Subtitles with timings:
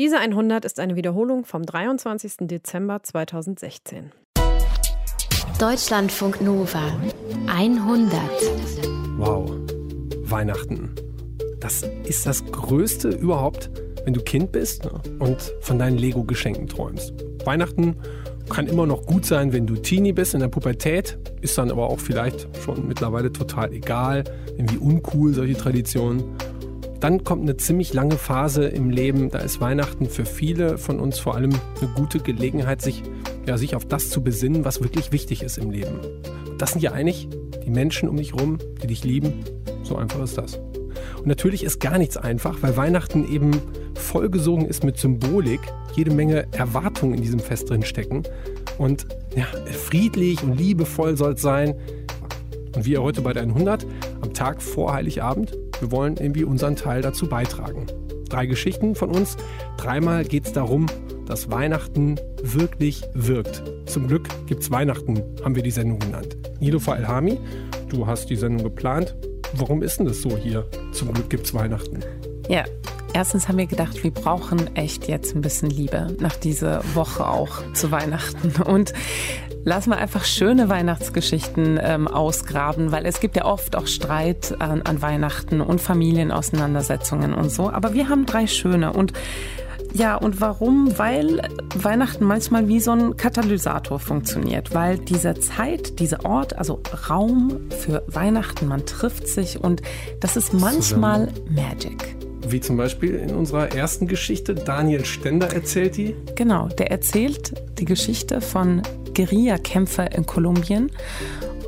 [0.00, 2.48] Diese 100 ist eine Wiederholung vom 23.
[2.48, 4.12] Dezember 2016.
[5.58, 6.90] Deutschlandfunk Nova
[7.46, 8.18] 100.
[9.18, 9.50] Wow,
[10.22, 10.94] Weihnachten.
[11.60, 13.70] Das ist das Größte überhaupt,
[14.06, 17.12] wenn du Kind bist ne, und von deinen Lego-Geschenken träumst.
[17.44, 17.96] Weihnachten
[18.48, 21.90] kann immer noch gut sein, wenn du Teenie bist in der Pubertät, ist dann aber
[21.90, 24.24] auch vielleicht schon mittlerweile total egal,
[24.56, 26.24] irgendwie uncool solche Traditionen.
[27.00, 31.18] Dann kommt eine ziemlich lange Phase im Leben, da ist Weihnachten für viele von uns
[31.18, 31.50] vor allem
[31.80, 33.02] eine gute Gelegenheit, sich,
[33.46, 35.98] ja, sich auf das zu besinnen, was wirklich wichtig ist im Leben.
[36.58, 37.26] Das sind ja eigentlich
[37.64, 39.32] die Menschen um dich rum, die dich lieben.
[39.82, 40.56] So einfach ist das.
[41.16, 43.50] Und natürlich ist gar nichts einfach, weil Weihnachten eben
[43.94, 45.60] vollgesogen ist mit Symbolik,
[45.96, 48.24] jede Menge Erwartungen in diesem Fest drin stecken.
[48.76, 51.74] Und ja, friedlich und liebevoll soll es sein.
[52.74, 53.86] Und wir heute bei der 100,
[54.20, 57.86] am Tag vor Heiligabend, wir wollen irgendwie unseren Teil dazu beitragen.
[58.28, 59.36] Drei Geschichten von uns.
[59.76, 60.86] Dreimal geht es darum,
[61.26, 63.62] dass Weihnachten wirklich wirkt.
[63.86, 66.36] Zum Glück gibt's Weihnachten, haben wir die Sendung genannt.
[66.60, 67.38] Nilofa Elhami,
[67.88, 69.16] du hast die Sendung geplant.
[69.54, 70.66] Warum ist denn das so hier?
[70.92, 72.00] Zum Glück gibt's Weihnachten.
[72.50, 72.64] Ja,
[73.12, 77.62] erstens haben wir gedacht, wir brauchen echt jetzt ein bisschen Liebe nach dieser Woche auch
[77.74, 78.60] zu Weihnachten.
[78.62, 78.92] Und
[79.62, 84.80] Lass mal einfach schöne Weihnachtsgeschichten ähm, ausgraben, weil es gibt ja oft auch Streit an,
[84.80, 87.68] an Weihnachten und Familienauseinandersetzungen und so.
[87.68, 89.12] Aber wir haben drei schöne und
[89.92, 90.96] ja, und warum?
[90.98, 91.42] Weil
[91.74, 98.02] Weihnachten manchmal wie so ein Katalysator funktioniert, weil diese Zeit, dieser Ort, also Raum für
[98.06, 99.82] Weihnachten, man trifft sich und
[100.20, 101.54] das ist manchmal Zusammen.
[101.54, 102.19] Magic.
[102.46, 106.14] Wie zum Beispiel in unserer ersten Geschichte, Daniel Stender erzählt die.
[106.36, 108.82] Genau, der erzählt die Geschichte von
[109.14, 110.90] Guerillakämpfer in Kolumbien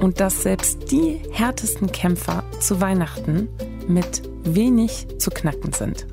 [0.00, 3.48] und dass selbst die härtesten Kämpfer zu Weihnachten
[3.86, 6.06] mit wenig zu knacken sind.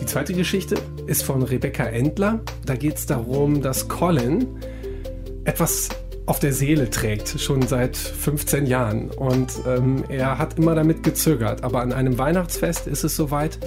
[0.00, 2.40] Die zweite Geschichte ist von Rebecca Endler.
[2.66, 4.46] Da geht es darum, dass Colin
[5.44, 5.88] etwas
[6.26, 9.10] auf der Seele trägt, schon seit 15 Jahren.
[9.10, 11.62] Und ähm, er hat immer damit gezögert.
[11.64, 13.58] Aber an einem Weihnachtsfest ist es soweit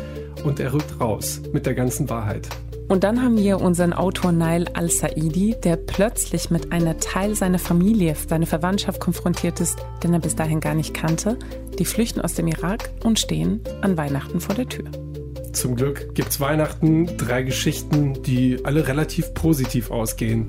[0.44, 2.48] und er rückt raus mit der ganzen Wahrheit.
[2.88, 8.16] Und dann haben wir unseren Autor Nail al-Saidi, der plötzlich mit einer Teil seiner Familie,
[8.16, 11.38] seiner Verwandtschaft konfrontiert ist, den er bis dahin gar nicht kannte.
[11.78, 14.86] Die flüchten aus dem Irak und stehen an Weihnachten vor der Tür.
[15.52, 20.48] Zum Glück gibt es Weihnachten, drei Geschichten, die alle relativ positiv ausgehen.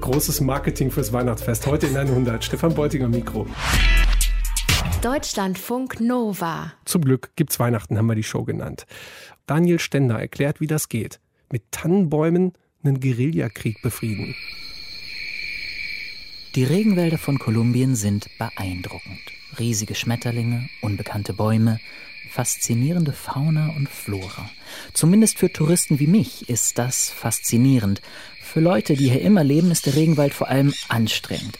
[0.00, 1.66] Großes Marketing fürs Weihnachtsfest.
[1.66, 2.44] Heute in 100.
[2.44, 3.46] Stefan Beutiger Mikro.
[5.04, 6.72] Deutschlandfunk Nova.
[6.86, 8.86] Zum Glück gibt's Weihnachten, haben wir die Show genannt.
[9.44, 11.20] Daniel Stender erklärt, wie das geht
[11.52, 14.34] mit Tannenbäumen einen Guerillakrieg befrieden.
[16.54, 19.20] Die Regenwälder von Kolumbien sind beeindruckend.
[19.58, 21.80] Riesige Schmetterlinge, unbekannte Bäume,
[22.30, 24.48] faszinierende Fauna und Flora.
[24.94, 28.00] Zumindest für Touristen wie mich ist das faszinierend.
[28.40, 31.58] Für Leute, die hier immer leben, ist der Regenwald vor allem anstrengend.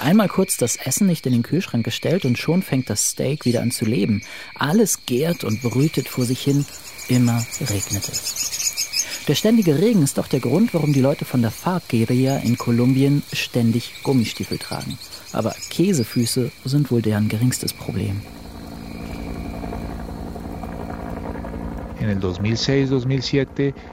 [0.00, 3.62] Einmal kurz das Essen nicht in den Kühlschrank gestellt und schon fängt das Steak wieder
[3.62, 4.22] an zu leben.
[4.54, 6.64] Alles gärt und brütet vor sich hin
[7.10, 9.24] Immer regnet es.
[9.26, 13.24] Der ständige Regen ist auch der Grund, warum die Leute von der FARC-Guerilla in Kolumbien
[13.32, 14.96] ständig Gummistiefel tragen.
[15.32, 18.22] Aber Käsefüße sind wohl deren geringstes Problem.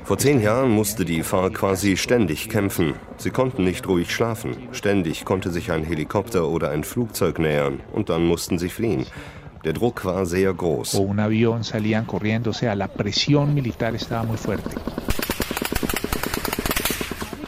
[0.04, 2.94] Vor zehn Jahren musste die FARC quasi ständig kämpfen.
[3.18, 4.56] Sie konnten nicht ruhig schlafen.
[4.72, 9.06] Ständig konnte sich ein Helikopter oder ein Flugzeug nähern und dann mussten sie fliehen.
[9.66, 10.96] Der Druck war sehr groß.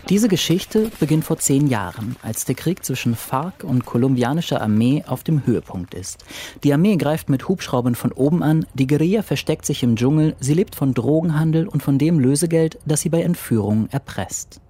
[0.10, 5.24] Diese Geschichte beginnt vor zehn Jahren, als der Krieg zwischen FARC und kolumbianischer Armee auf
[5.24, 6.26] dem Höhepunkt ist.
[6.64, 10.56] Die Armee greift mit Hubschraubern von oben an, die Guerilla versteckt sich im Dschungel, sie
[10.56, 14.62] lebt von Drogenhandel und von dem Lösegeld, das sie bei Entführungen erpresst.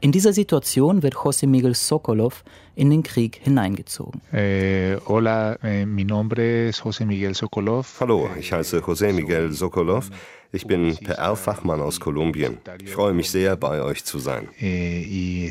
[0.00, 2.42] In dieser Situation wird José Miguel Sokolov
[2.78, 4.20] in den Krieg hineingezogen.
[4.32, 8.00] Eh, hola, eh, mi nombre es José Miguel Sokolov.
[8.00, 10.10] Hallo, ich heiße José Miguel Sokolov.
[10.50, 12.56] Ich bin PR-Fachmann aus Kolumbien.
[12.82, 14.48] Ich freue mich sehr, bei euch zu sein.
[14.58, 15.50] Eh,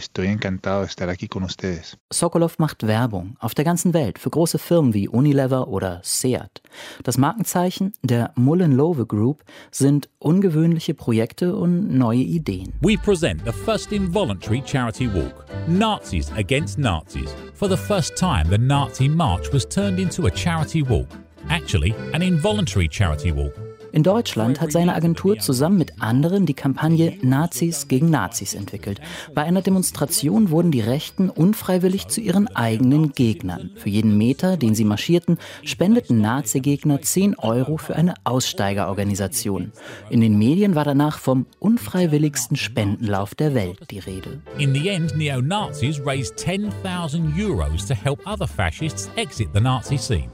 [2.12, 6.64] Sokolov macht Werbung auf der ganzen Welt für große Firmen wie Unilever oder Seat.
[7.04, 12.74] Das Markenzeichen der Mullen Love Group sind ungewöhnliche Projekte und neue Ideen.
[12.82, 15.46] We present the first involuntary charity walk.
[15.68, 17.17] Nazis against Nazis.
[17.54, 21.10] For the first time, the Nazi march was turned into a charity walk.
[21.50, 23.56] Actually, an involuntary charity walk.
[23.92, 29.00] In Deutschland hat seine Agentur zusammen mit anderen die Kampagne Nazis gegen Nazis entwickelt.
[29.34, 33.72] Bei einer Demonstration wurden die Rechten unfreiwillig zu ihren eigenen Gegnern.
[33.76, 39.72] Für jeden Meter, den sie marschierten, spendeten Nazi-Gegner 10 Euro für eine Aussteigerorganisation.
[40.10, 44.42] In den Medien war danach vom unfreiwilligsten Spendenlauf der Welt die Rede.
[44.58, 50.30] In the end, neo-Nazis raised 10,000 euros to help other fascists exit the Nazi scene.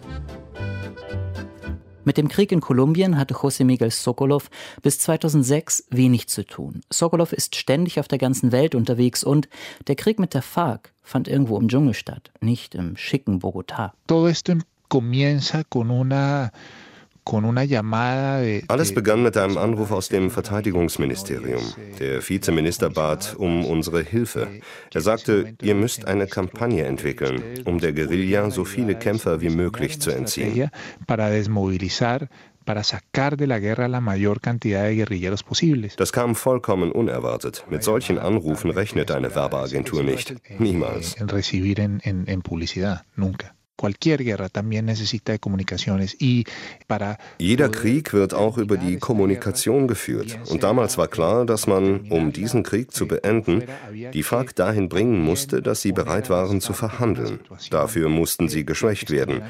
[2.05, 4.49] Mit dem Krieg in Kolumbien hatte José Miguel Sokolov
[4.81, 6.81] bis 2006 wenig zu tun.
[6.89, 9.47] Sokolov ist ständig auf der ganzen Welt unterwegs und
[9.87, 13.91] der Krieg mit der FARC fand irgendwo im Dschungel statt, nicht im schicken Bogotá.
[14.07, 14.53] Todo esto
[14.89, 16.51] comienza con una
[18.67, 21.63] alles begann mit einem Anruf aus dem Verteidigungsministerium.
[21.99, 24.47] Der Vizeminister bat um unsere Hilfe.
[24.93, 29.99] Er sagte, ihr müsst eine Kampagne entwickeln, um der Guerilla so viele Kämpfer wie möglich
[30.01, 30.55] zu entziehen.
[35.97, 37.65] Das kam vollkommen unerwartet.
[37.69, 40.35] Mit solchen Anrufen rechnet eine Werbeagentur nicht.
[40.59, 41.15] Niemals.
[47.37, 50.39] Jeder Krieg wird auch über die Kommunikation geführt.
[50.49, 53.63] Und damals war klar, dass man, um diesen Krieg zu beenden,
[54.13, 57.39] die FARC dahin bringen musste, dass sie bereit waren zu verhandeln.
[57.71, 59.41] Dafür mussten sie geschwächt werden.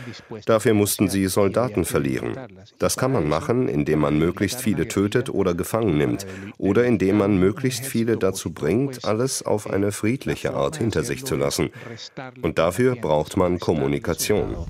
[0.46, 2.36] Dafür mussten sie Soldaten verlieren.
[2.80, 6.26] Das kann man machen, indem man möglichst viele tötet oder gefangen nimmt.
[6.58, 11.36] Oder indem man möglichst viele dazu bringt, alles auf eine friedliche Art hinter sich zu
[11.36, 11.70] lassen.
[12.42, 14.23] Und dafür braucht man Kommunikation.
[14.28, 14.68] Kommunikation.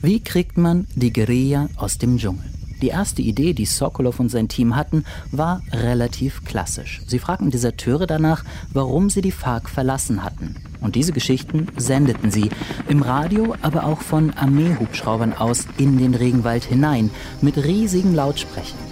[0.00, 2.44] Wie kriegt man die Guerilla aus dem Dschungel?
[2.80, 7.02] Die erste Idee, die Sokolov und sein Team hatten, war relativ klassisch.
[7.06, 10.54] Sie fragten Deserteure danach, warum sie die FARC verlassen hatten.
[10.80, 12.50] Und diese Geschichten sendeten sie
[12.88, 17.10] im Radio, aber auch von Armeehubschraubern aus in den Regenwald hinein
[17.40, 18.87] mit riesigen Lautsprechern.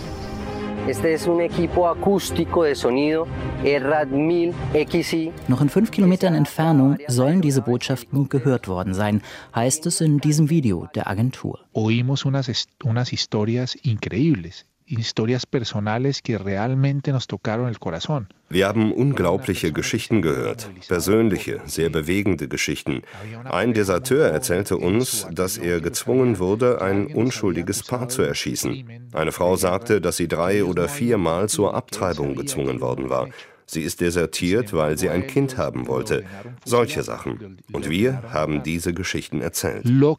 [0.88, 3.27] Este es un equipo acústico de sonido
[3.65, 4.55] ERRAD 1000
[4.88, 5.33] XI.
[5.49, 9.21] Noch in fünf Kilometern Entfernung sollen diese Botschaften gehört worden sein,
[9.53, 11.59] heißt es in diesem Video der Agentur.
[11.73, 18.29] Oímos unas, unas historias increíbles historias personales que realmente nos tocaron el corazón.
[18.49, 23.03] Wir haben unglaubliche Geschichten gehört, persönliche, sehr bewegende Geschichten.
[23.44, 29.09] Ein Deserteur erzählte uns, dass er gezwungen wurde, ein unschuldiges Paar zu erschießen.
[29.12, 33.29] Eine Frau sagte, dass sie drei oder viermal zur Abtreibung gezwungen worden war.
[33.66, 36.24] Sie ist desertiert, weil sie ein Kind haben wollte.
[36.64, 37.58] Solche Sachen.
[37.72, 39.84] Und wir haben diese Geschichten erzählt.
[39.84, 40.16] Über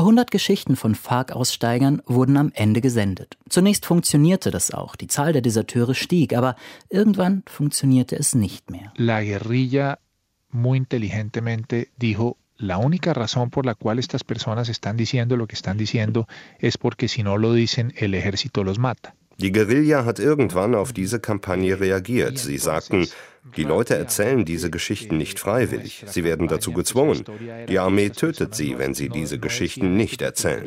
[0.00, 3.36] 100 Geschichten von FARC-Aussteigern wurden am Ende gesendet.
[3.48, 4.96] Zunächst funktionierte das auch.
[4.96, 6.56] Die Zahl der Deserteure stieg, aber
[6.88, 8.92] irgendwann funktionierte es nicht mehr.
[8.96, 9.98] La guerrilla
[10.50, 15.54] muy inteligentemente dijo la única razón por la cual estas personas están diciendo lo que
[15.54, 16.26] están diciendo
[16.58, 19.14] es porque si no lo dicen el ejército los mata.
[19.40, 22.38] Die Guerilla hat irgendwann auf diese Kampagne reagiert.
[22.38, 23.06] Sie sagten,
[23.56, 26.04] die Leute erzählen diese Geschichten nicht freiwillig.
[26.06, 27.24] Sie werden dazu gezwungen.
[27.68, 30.64] Die Armee tötet sie, wenn sie diese Geschichten nicht erzählen.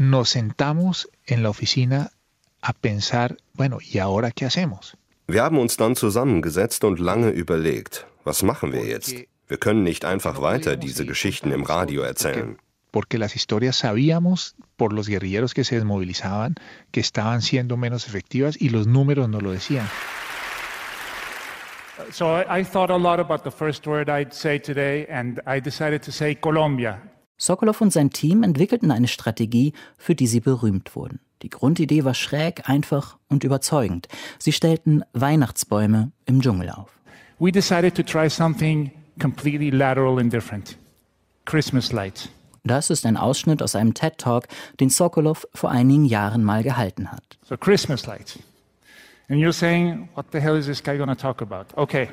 [0.00, 2.12] Nos sentamos en la oficina
[2.60, 4.96] a pensar, bueno, ¿y ahora qué hacemos?
[5.26, 9.12] Wir haben uns dann zusammengesetzt und lange überlegt, was machen wir jetzt?
[9.48, 12.58] Wir können nicht einfach weiter diese Geschichten im Radio erzählen.
[12.90, 16.54] Porque las historias sabíamos por los guerrilleros que se desmovilizaban
[16.90, 19.86] que estaban siendo menos efectivas y los números no lo decían.
[22.12, 25.60] So I, I thought a lot about the first word I'd say today and I
[25.60, 27.02] decided to say Colombia.
[27.36, 31.20] Sokolov und sein Team entwickelten eine Strategie, für die sie berühmt wurden.
[31.42, 34.08] Die Grundidee war schräg, einfach und überzeugend.
[34.38, 36.90] Sie stellten Weihnachtsbäume im Dschungel auf.
[37.38, 40.76] We decided to try something completely lateral and different.
[41.44, 42.28] Christmas lights.
[42.68, 44.48] Das ist ein Ausschnitt aus einem TED Talk,
[44.80, 47.38] den Sokolov vor einigen Jahren mal gehalten hat.
[47.44, 48.38] So Christmas lights.
[49.28, 51.66] And you're saying, what the hell is this guy going to talk about?
[51.74, 52.08] Okay.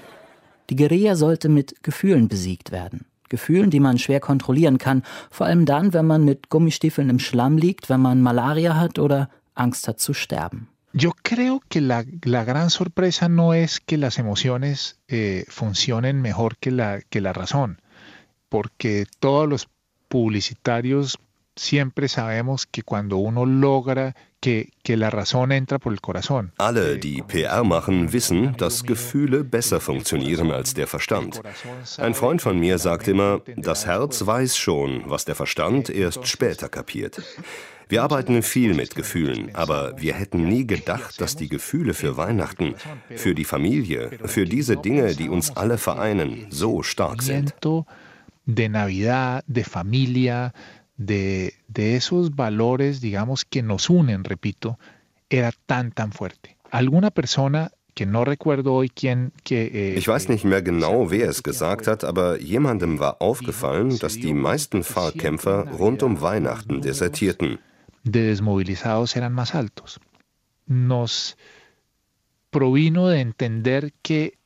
[0.70, 3.06] Die Guerilla sollte mit Gefühlen besiegt werden.
[3.30, 7.58] Gefühlen, die man schwer kontrollieren kann, vor allem dann, wenn man mit Gummistiefeln im Schlamm
[7.58, 10.68] liegt, wenn man Malaria hat oder Angst hat zu sterben.
[10.94, 16.56] Yo creo que la, la gran sorpresa no es que las emociones eh, funcionen mejor
[16.58, 17.82] que la, que la razón,
[18.48, 19.68] porque todos los
[20.16, 21.18] publicitarios
[21.58, 26.54] siempre sabemos que cuando uno logra que, que la razón entra por el corazón.
[26.58, 31.42] Alle, die PR machen, wissen, dass Gefühle besser funktionieren als der Verstand.
[31.98, 36.70] Ein Freund von mir sagt immer, das Herz weiß schon, was der Verstand erst später
[36.70, 37.22] kapiert.
[37.90, 42.76] Wir arbeiten viel mit Gefühlen, aber wir hätten nie gedacht, dass die Gefühle für Weihnachten,
[43.18, 47.54] für die Familie, für diese Dinge, die uns alle vereinen, so stark sind.
[48.46, 50.54] De Navidad, de familia,
[50.98, 54.80] de, de esos valores, digamos, que nos unen, repito,
[55.30, 56.58] era tan, tan fuerte.
[56.72, 61.30] Alguna persona que no recuerdo hoy quién que, eh, Ich weiß nicht mehr genau, wer
[61.30, 67.60] es gesagt hat, aber jemandem war aufgefallen, dass die meisten Fahrkämpfer rund um Weihnachten desertierten.
[68.04, 70.00] De desmovilizados eran más altos.
[70.68, 71.38] Nos
[72.52, 74.38] provino de entender que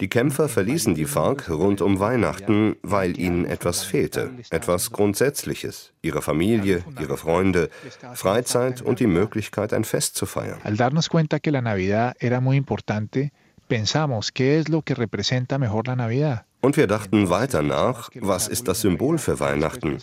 [0.00, 6.22] Die Kämpfer verließen die FARC rund um Weihnachten, weil ihnen etwas fehlte, etwas Grundsätzliches, ihre
[6.22, 7.70] Familie, ihre Freunde,
[8.14, 10.58] Freizeit und die Möglichkeit, ein Fest zu feiern.
[10.64, 13.32] Al darnos cuenta que la Navidad era muy importante,
[13.68, 16.44] pensamos, ¿qué es lo que representa mejor la Navidad?
[16.62, 19.96] Und wir dachten weiter nach, was ist das Symbol für Weihnachten?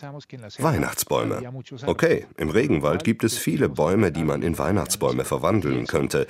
[0.57, 1.43] Weihnachtsbäume.
[1.85, 6.25] Okay, im Regenwald gibt es viele Bäume, die man in Weihnachtsbäume verwandeln könnte.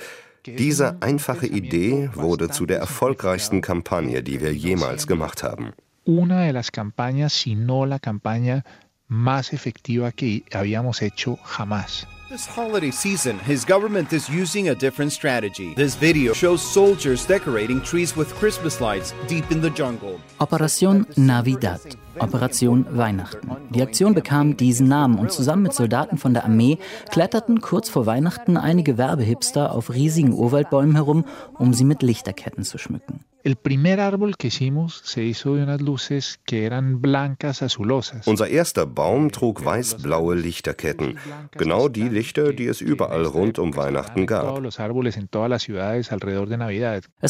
[0.46, 5.72] Diese einfache Idee wurde zu der erfolgreichsten Kampagne, die wir jemals gemacht haben.
[6.04, 8.64] Una de las campañas, si no la campaña
[9.08, 12.06] más efectiva que habíamos hecho jamás.
[12.30, 15.74] This holiday season, his government is using a different strategy.
[15.74, 20.20] This video shows soldiers decorating trees with Christmas lights deep in the jungle.
[20.38, 21.80] Operation Navidad,
[22.20, 23.50] Operation Weihnachten.
[23.70, 26.78] Die Aktion bekam diesen Namen und zusammen mit Soldaten von der Armee
[27.10, 31.24] kletterten kurz vor Weihnachten einige Werbehipster auf riesigen Urwaldbäumen herum,
[31.58, 33.24] um sie mit Lichterketten zu schmücken.
[33.44, 38.26] El primer árbol que hicimos se hizo de unas luces que eran blancas azulosas.
[38.26, 41.18] Unser erster Baum trug weiß-blaue Lichterketten,
[41.52, 44.62] genau die Lichter, die es überall rund um Weihnachten gab.
[44.64, 44.78] Es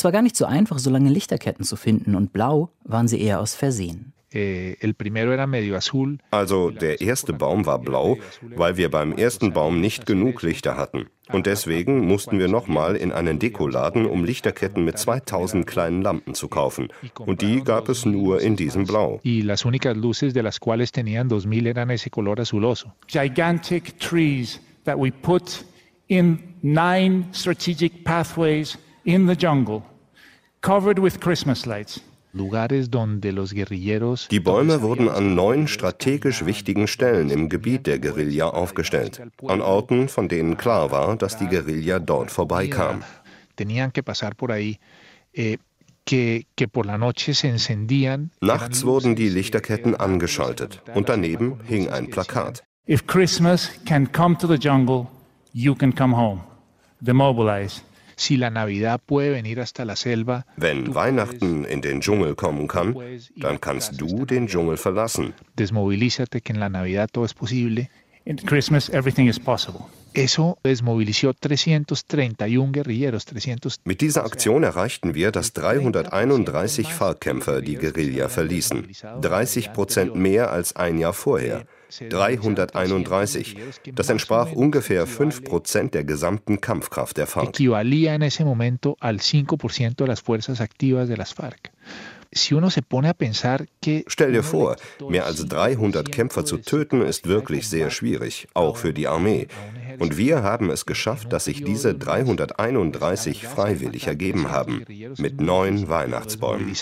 [0.04, 3.38] war gar nicht so einfach, so lange Lichterketten zu finden und blau waren sie eher
[3.40, 4.14] aus Versehen.
[4.30, 4.76] Eh,
[6.30, 11.06] also der erste Baum war blau, weil wir beim ersten Baum nicht genug Lichter hatten.
[11.30, 16.48] Und deswegen mussten wir nochmal in einen Dekoladen, um Lichterketten mit 2000 kleinen Lampen zu
[16.48, 16.88] kaufen.
[17.18, 19.20] Und die gab es nur in diesem Blau.
[23.06, 25.64] Gigantic trees that we put
[26.08, 29.82] in nine strategic pathways in the jungle,
[30.60, 32.00] covered with Christmas lights.
[32.32, 32.40] Die
[34.40, 40.28] Bäume wurden an neun strategisch wichtigen Stellen im Gebiet der Guerilla aufgestellt, an Orten, von
[40.28, 43.02] denen klar war, dass die Guerilla dort vorbeikam.
[45.32, 45.58] Eh,
[48.40, 52.62] Nachts wurden die Lichterketten angeschaltet und daneben hing ein Plakat.
[52.88, 55.06] If Christmas can come to the jungle,
[55.52, 56.40] you can come home.
[57.00, 57.82] Demobilize.
[58.18, 62.96] Si la Navidad puede venir hasta la selva, Wenn Weihnachten in den Dschungel kommen kann,
[63.36, 65.34] dann kannst du den Dschungel verlassen.
[65.56, 67.88] Desmovilízate que en la Navidad todo es posible.
[68.24, 69.82] In Christmas everything is possible.
[70.14, 73.24] Eso desmovilizó 331 guerrilleros.
[73.24, 78.88] 300 Mit dieser Aktion erreichten wir, dass 331 FARC-Kämpfer die Guerilla verließen.
[79.22, 81.66] 30 Prozent mehr als ein Jahr vorher.
[82.10, 83.56] 331.
[83.94, 87.48] Das entsprach ungefähr 5 Prozent der gesamten Kampfkraft der FARC.
[87.48, 91.72] Equivalía en ese momento al 5% de las fuerzas activas de las FARC.
[92.30, 92.60] Stell
[94.32, 94.76] dir vor,
[95.08, 99.48] mehr als 300 Kämpfer zu töten ist wirklich sehr schwierig, auch für die Armee.
[99.98, 104.84] Und wir haben es geschafft, dass sich diese 331 freiwillig ergeben haben,
[105.16, 106.74] mit neun Weihnachtsbäumen.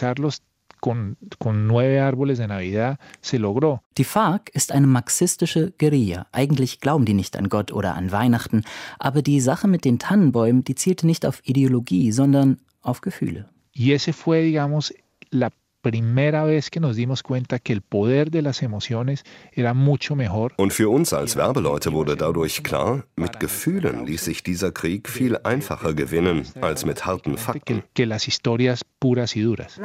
[3.99, 6.27] Die FARC ist eine marxistische Guerilla.
[6.33, 8.63] Eigentlich glauben die nicht an Gott oder an Weihnachten,
[8.99, 13.49] aber die Sache mit den Tannenbäumen, die zielte nicht auf Ideologie, sondern auf Gefühle.
[13.75, 14.95] Y ese fue, digamos,
[15.31, 15.51] la
[15.87, 20.53] primera vez que nos dimos cuenta que el poder de las emociones era mucho mejor.
[20.57, 25.39] Und für uns als Werbeleute wurde dadurch klar, mit Gefühlen ließ sich dieser Krieg viel
[25.45, 27.85] einfacher gewinnen als mit harten Fakten.
[27.95, 29.79] Que las historias puras y duras.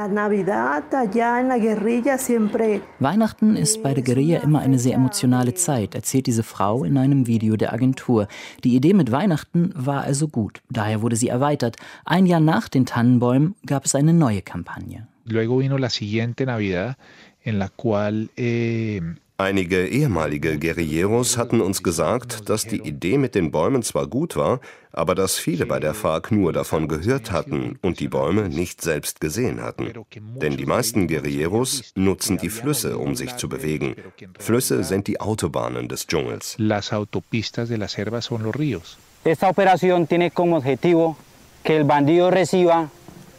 [2.99, 7.27] Weihnachten ist bei der Guerilla immer eine sehr emotionale Zeit, erzählt diese Frau in einem
[7.27, 8.27] Video der Agentur.
[8.63, 11.75] Die Idee mit Weihnachten war also gut, daher wurde sie erweitert.
[12.05, 15.10] Ein Jahr nach den Tannenbäumen gab es eine neue Kampagne.
[15.31, 16.97] Luego vino la siguiente Navidad
[17.43, 19.01] en la cual eh,
[19.37, 24.59] Einige ehemalige Guerilleros hatten uns gesagt, dass die Idee mit den Bäumen zwar gut war,
[24.91, 29.19] aber dass viele bei der FARC nur davon gehört hatten und die Bäume nicht selbst
[29.19, 29.91] gesehen hatten.
[30.39, 33.95] Denn die meisten Guerilleros nutzen die Flüsse, um sich zu bewegen.
[34.37, 36.53] Flüsse sind die Autobahnen des Dschungels.
[36.59, 38.99] Las autopistas de la selva son los ríos.
[39.23, 41.17] Esta operación tiene como objetivo
[41.63, 42.91] que el bandido reciba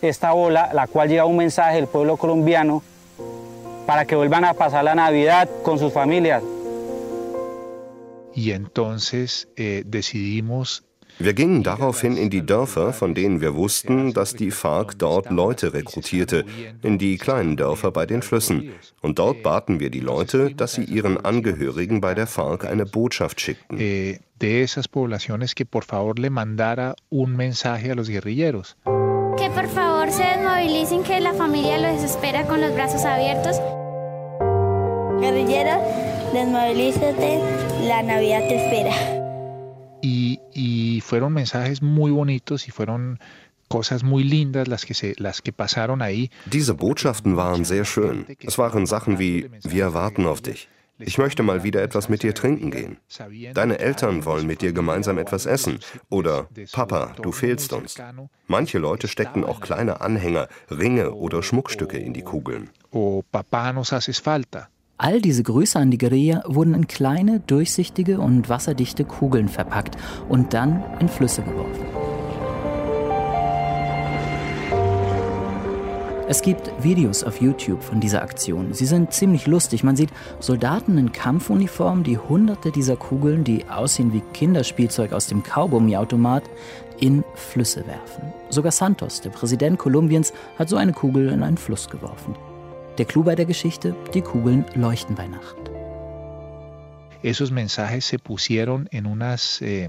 [0.02, 2.82] esta ola, la cual lleva un mensaje del pueblo colombiano
[3.86, 6.42] para que vuelvan a pasar la Navidad con sus familias.
[8.34, 10.84] Y entonces eh, decidimos
[11.18, 15.72] wir gingen daraufhin in die Dörfer, von denen wir wussten, dass die FARC dort Leute
[15.72, 16.44] rekrutierte,
[16.82, 18.72] in die kleinen Dörfer bei den Flüssen.
[19.02, 23.40] Und dort baten wir die Leute, dass sie ihren Angehörigen bei der FARC eine Botschaft
[23.40, 23.78] schickten.
[23.78, 28.76] Eh, de esas poblaciones que por favor le mandara un mensaje a los guerrilleros.
[29.36, 29.91] Que por favor
[30.62, 33.56] se desmovilicen, que la familia los espera con los brazos abiertos.
[35.20, 35.80] Guerrillero,
[36.32, 37.40] desmovilízate,
[37.84, 38.92] la Navidad te espera.
[40.02, 43.20] Y, y fueron mensajes muy bonitos y fueron
[43.68, 46.30] cosas muy lindas las que, se, las que pasaron ahí.
[46.46, 48.26] Diese Botschaften waren sehr schön.
[48.40, 50.68] Es waren Sachen wie, wir warten auf dich.
[51.04, 52.98] Ich möchte mal wieder etwas mit dir trinken gehen.
[53.54, 55.78] Deine Eltern wollen mit dir gemeinsam etwas essen.
[56.08, 57.96] Oder Papa, du fehlst uns.
[58.46, 62.70] Manche Leute steckten auch kleine Anhänger, Ringe oder Schmuckstücke in die Kugeln.
[62.90, 63.22] Oh.
[64.98, 69.96] All diese Grüße an die Guerilla wurden in kleine, durchsichtige und wasserdichte Kugeln verpackt
[70.28, 71.91] und dann in Flüsse geworfen.
[76.32, 78.72] Es gibt Videos auf YouTube von dieser Aktion.
[78.72, 79.84] Sie sind ziemlich lustig.
[79.84, 80.08] Man sieht
[80.40, 86.44] Soldaten in Kampfuniform, die hunderte dieser Kugeln, die aussehen wie Kinderspielzeug aus dem Kaugummiautomat,
[86.98, 88.32] in Flüsse werfen.
[88.48, 92.34] Sogar Santos, der Präsident Kolumbiens, hat so eine Kugel in einen Fluss geworfen.
[92.96, 95.71] Der Clou bei der Geschichte, die Kugeln leuchten bei Nacht.
[97.22, 99.88] Esos mensajes se pusieron en unas eh,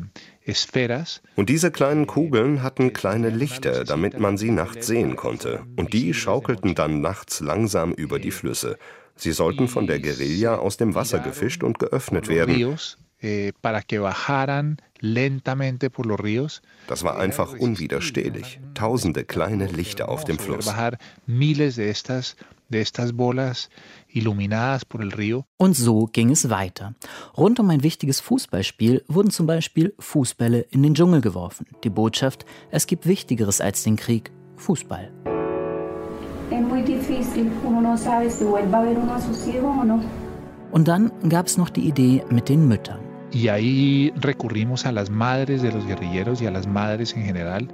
[1.36, 5.64] und diese kleinen Kugeln hatten kleine Lichter, damit man sie nachts sehen konnte.
[5.78, 8.78] Und die schaukelten dann nachts langsam über die Flüsse.
[9.16, 12.76] Sie sollten von der Guerilla aus dem Wasser gefischt und geöffnet werden.
[13.22, 13.54] Eh,
[16.88, 18.60] das war einfach unwiderstehlich.
[18.74, 20.68] Tausende kleine Lichter auf dem Fluss
[22.70, 23.70] de estas bolas
[24.08, 25.46] iluminadas por el río.
[25.58, 26.94] Und so ging es weiter.
[27.38, 31.68] Rund um ein wichtiges Fußballspiel wurden zum Beispiel Fußbälle in den Dschungel geworfen.
[31.84, 35.12] Die Botschaft, es gibt Wichtigeres als den Krieg, Fußball.
[40.72, 43.00] Und dann gab es noch die Idee mit den Müttern.
[43.34, 47.68] Y ahí recurrimos a las madres de los guerrilleros y a las madres en general.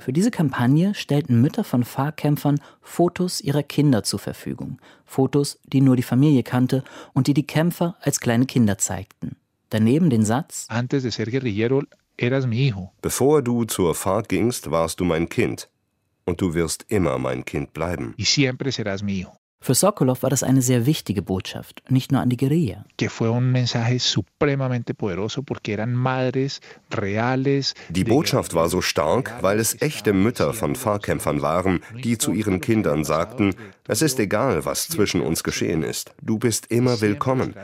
[0.00, 4.78] Für diese Kampagne stellten Mütter von FARC-Kämpfern Fotos ihrer Kinder zur Verfügung.
[5.04, 9.36] Fotos, die nur die Familie kannte und die die Kämpfer als kleine Kinder zeigten.
[9.68, 11.82] Daneben den Satz: Antes de ser guerrillero
[12.16, 12.92] eras mi hijo.
[13.02, 15.68] Bevor du zur FARC gingst, warst du mein Kind.
[16.24, 18.14] Und du wirst immer mein Kind bleiben.
[18.16, 19.39] Y siempre serás mi hijo.
[19.62, 22.86] Für Sokolov war das eine sehr wichtige Botschaft, nicht nur an die Guerilla.
[27.90, 32.62] Die Botschaft war so stark, weil es echte Mütter von Fahrkämpfern waren, die zu ihren
[32.62, 33.54] Kindern sagten,
[33.86, 37.54] es ist egal, was zwischen uns geschehen ist, du bist immer willkommen.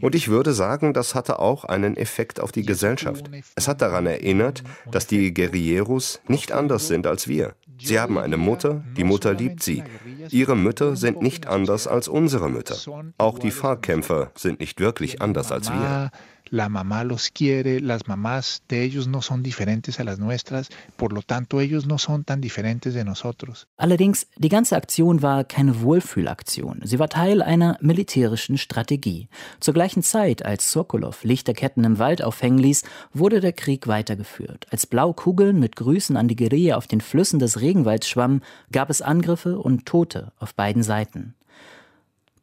[0.00, 3.30] Und ich würde sagen, das hatte auch einen Effekt auf die Gesellschaft.
[3.56, 7.54] Es hat daran erinnert, dass die Guerilleros nicht anders sind als wir.
[7.84, 9.82] Sie haben eine Mutter, die Mutter liebt sie.
[10.30, 12.76] Ihre Mütter sind nicht anders als unsere Mütter.
[13.18, 16.10] Auch die Fahrkämpfer sind nicht wirklich anders als wir.
[16.52, 21.14] La mamá los quiere, las mamás de ellos no son diferentes a las nuestras, por
[21.14, 23.66] lo tanto ellos no son tan diferentes de nosotros.
[23.78, 26.80] Allerdings, die ganze Aktion war keine Wohlfühlaktion.
[26.84, 29.28] Sie war Teil einer militärischen Strategie.
[29.60, 32.84] Zur gleichen Zeit, als Sokolov Lichterketten im Wald aufhängen ließ,
[33.14, 34.66] wurde der Krieg weitergeführt.
[34.70, 39.00] Als Blaukugeln mit Grüßen an die Guerilla auf den Flüssen des Regenwalds schwammen, gab es
[39.00, 41.34] Angriffe und Tote auf beiden Seiten.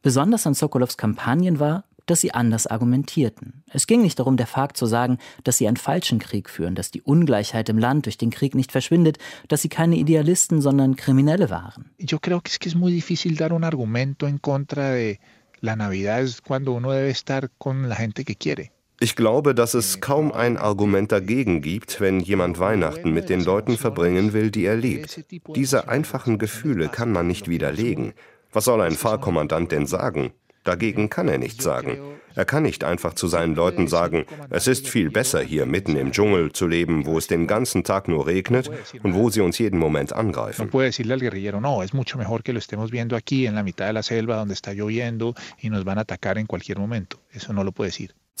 [0.02, 3.62] Besonders an Sokolovs Kampagnen war, dass sie anders argumentierten.
[3.72, 6.90] Es ging nicht darum, der FARC zu sagen, dass sie einen falschen Krieg führen, dass
[6.90, 9.18] die Ungleichheit im Land durch den Krieg nicht verschwindet,
[9.48, 11.90] dass sie keine Idealisten, sondern Kriminelle waren.
[11.98, 15.18] Yo creo que es que es muy difícil dar un argumento en contra de
[15.60, 18.70] la Navidad es cuando uno debe estar con la gente que quiere.
[19.02, 23.78] Ich glaube, dass es kaum ein Argument dagegen gibt, wenn jemand Weihnachten mit den Leuten
[23.78, 25.24] verbringen will, die er liebt.
[25.56, 28.12] Diese einfachen Gefühle kann man nicht widerlegen.
[28.52, 30.32] Was soll ein Fahrkommandant denn sagen?
[30.64, 31.98] Dagegen kann er nichts sagen.
[32.34, 36.12] Er kann nicht einfach zu seinen Leuten sagen, es ist viel besser hier mitten im
[36.12, 38.70] Dschungel zu leben, wo es den ganzen Tag nur regnet
[39.02, 40.70] und wo sie uns jeden Moment angreifen.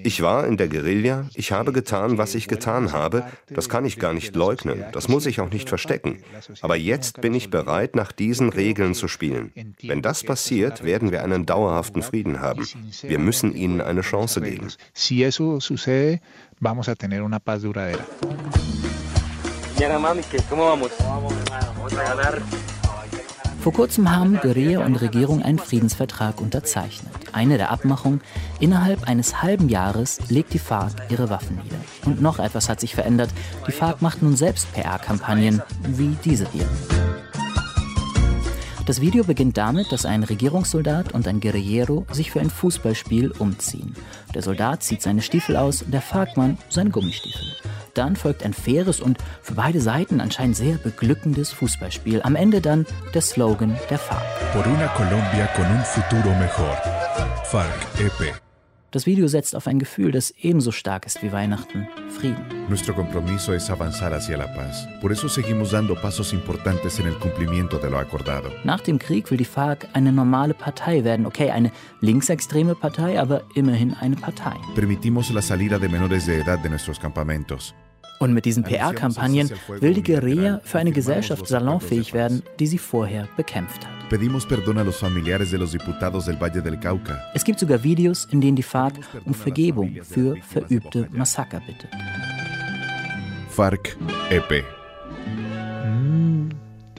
[0.03, 3.99] ich war in der Guerilla, ich habe getan, was ich getan habe, das kann ich
[3.99, 6.23] gar nicht leugnen, das muss ich auch nicht verstecken.
[6.61, 9.51] Aber jetzt bin ich bereit, nach diesen Regeln zu spielen.
[9.81, 12.67] Wenn das passiert, werden wir einen dauerhaften Frieden haben.
[13.01, 14.69] Wir müssen ihnen eine Chance geben.
[14.93, 16.21] Si eso sucede,
[16.59, 18.05] vamos a tener una paz duradera.
[23.61, 27.11] Vor kurzem haben Guerilla und Regierung einen Friedensvertrag unterzeichnet.
[27.31, 28.21] Eine der Abmachungen,
[28.59, 31.77] innerhalb eines halben Jahres legt die FARC ihre Waffen nieder.
[32.03, 33.29] Und noch etwas hat sich verändert.
[33.67, 36.67] Die FARC macht nun selbst PR-Kampagnen, wie diese hier.
[38.85, 43.95] Das Video beginnt damit, dass ein Regierungssoldat und ein Guerillero sich für ein Fußballspiel umziehen.
[44.33, 47.45] Der Soldat zieht seine Stiefel aus, der FARC-Mann seine Gummistiefel.
[47.93, 52.21] Dann folgt ein faires und für beide Seiten anscheinend sehr beglückendes Fußballspiel.
[52.23, 54.53] Am Ende dann der Slogan der FARC.
[54.53, 56.75] Por una Colombia con un futuro mejor.
[57.45, 58.50] FARC EP.
[58.91, 62.43] Das Video setzt auf ein Gefühl, das ebenso stark ist wie Weihnachten, Frieden.
[62.67, 64.85] Nuestro compromiso es avanzar hacia la paz.
[64.99, 68.51] Por eso seguimos dando pasos importantes en el cumplimiento de lo acordado.
[68.65, 71.25] Nach dem Krieg will die FARC eine normale Partei werden.
[71.25, 74.57] Okay, eine linksextreme Partei, aber immerhin eine Partei.
[74.75, 77.73] Permitimos la salida de menores de edad de nuestros campamentos.
[78.19, 79.49] Und mit diesen PR-Kampagnen
[79.79, 84.00] will die Guerilla für eine Gesellschaft salonfähig werden, die sie vorher bekämpft hat.
[84.11, 87.31] Pedimos perdón a los familiares de los diputados del Valle del Cauca.
[87.33, 91.89] Es gibt sogar Videos, in denen die FARC um Vergebung für verübte Massaker bittet.
[93.51, 93.97] FARC
[94.29, 94.65] EP.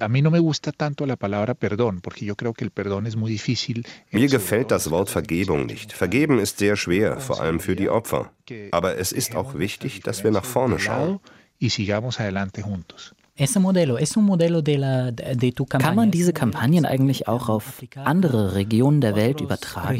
[0.01, 3.07] A mí no me gusta tanto la palabra perdón, porque yo creo que el perdón
[3.07, 3.85] es muy difícil.
[4.11, 5.93] Mir gefällt das Wort Vergebung nicht.
[5.93, 8.33] Vergeben ist sehr schwer, vor allem für die Opfer.
[8.71, 11.21] Aber es ist auch wichtig, dass wir nach vorne schauen.
[11.59, 13.15] Y sigamos adelante juntos.
[15.69, 19.99] Kann man diese Kampagnen eigentlich auch auf andere Regionen der Welt übertragen?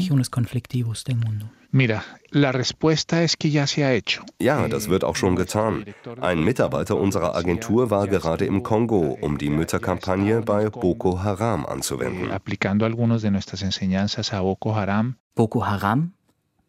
[1.75, 4.21] Mira, la respuesta es que ya se ha hecho.
[4.39, 5.85] Ja, das wird auch schon getan.
[6.21, 12.29] Ein Mitarbeiter unserer Agentur war gerade im Kongo, um die Mütterkampagne bei Boko Haram anzuwenden.
[12.29, 15.15] Aplicando algunos de nuestras enseñanzas a Boko Haram.
[15.33, 16.13] Boko Haram?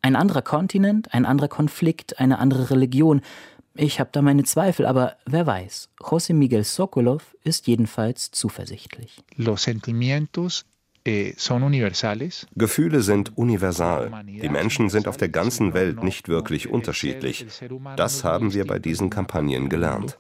[0.00, 3.20] Ein anderer Kontinent, ein anderer Konflikt, eine andere Religion.
[3.76, 5.88] Ich habe da meine Zweifel, aber wer weiß.
[6.00, 9.22] José Miguel Sokolov ist jedenfalls zuversichtlich.
[9.36, 10.64] Los sentimientos
[11.36, 12.46] son universales.
[12.54, 14.10] Gefühle sind universal.
[14.26, 17.46] Die Menschen sind auf der ganzen Welt nicht wirklich unterschiedlich.
[17.96, 20.18] Das haben wir bei diesen Kampagnen gelernt.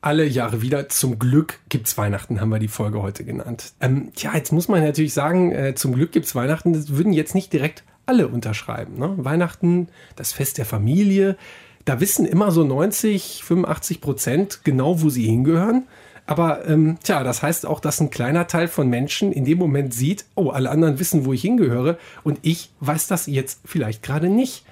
[0.00, 0.88] Alle Jahre wieder.
[0.88, 3.72] Zum Glück gibt's Weihnachten, haben wir die Folge heute genannt.
[3.80, 6.72] Ähm, tja, jetzt muss man natürlich sagen, äh, zum Glück gibt's Weihnachten.
[6.72, 8.96] Das würden jetzt nicht direkt alle unterschreiben.
[8.96, 9.14] Ne?
[9.16, 11.36] Weihnachten, das Fest der Familie,
[11.84, 15.88] da wissen immer so 90, 85 Prozent genau, wo sie hingehören.
[16.26, 19.94] Aber ähm, tja, das heißt auch, dass ein kleiner Teil von Menschen in dem Moment
[19.94, 24.28] sieht, oh, alle anderen wissen, wo ich hingehöre und ich weiß das jetzt vielleicht gerade
[24.28, 24.64] nicht.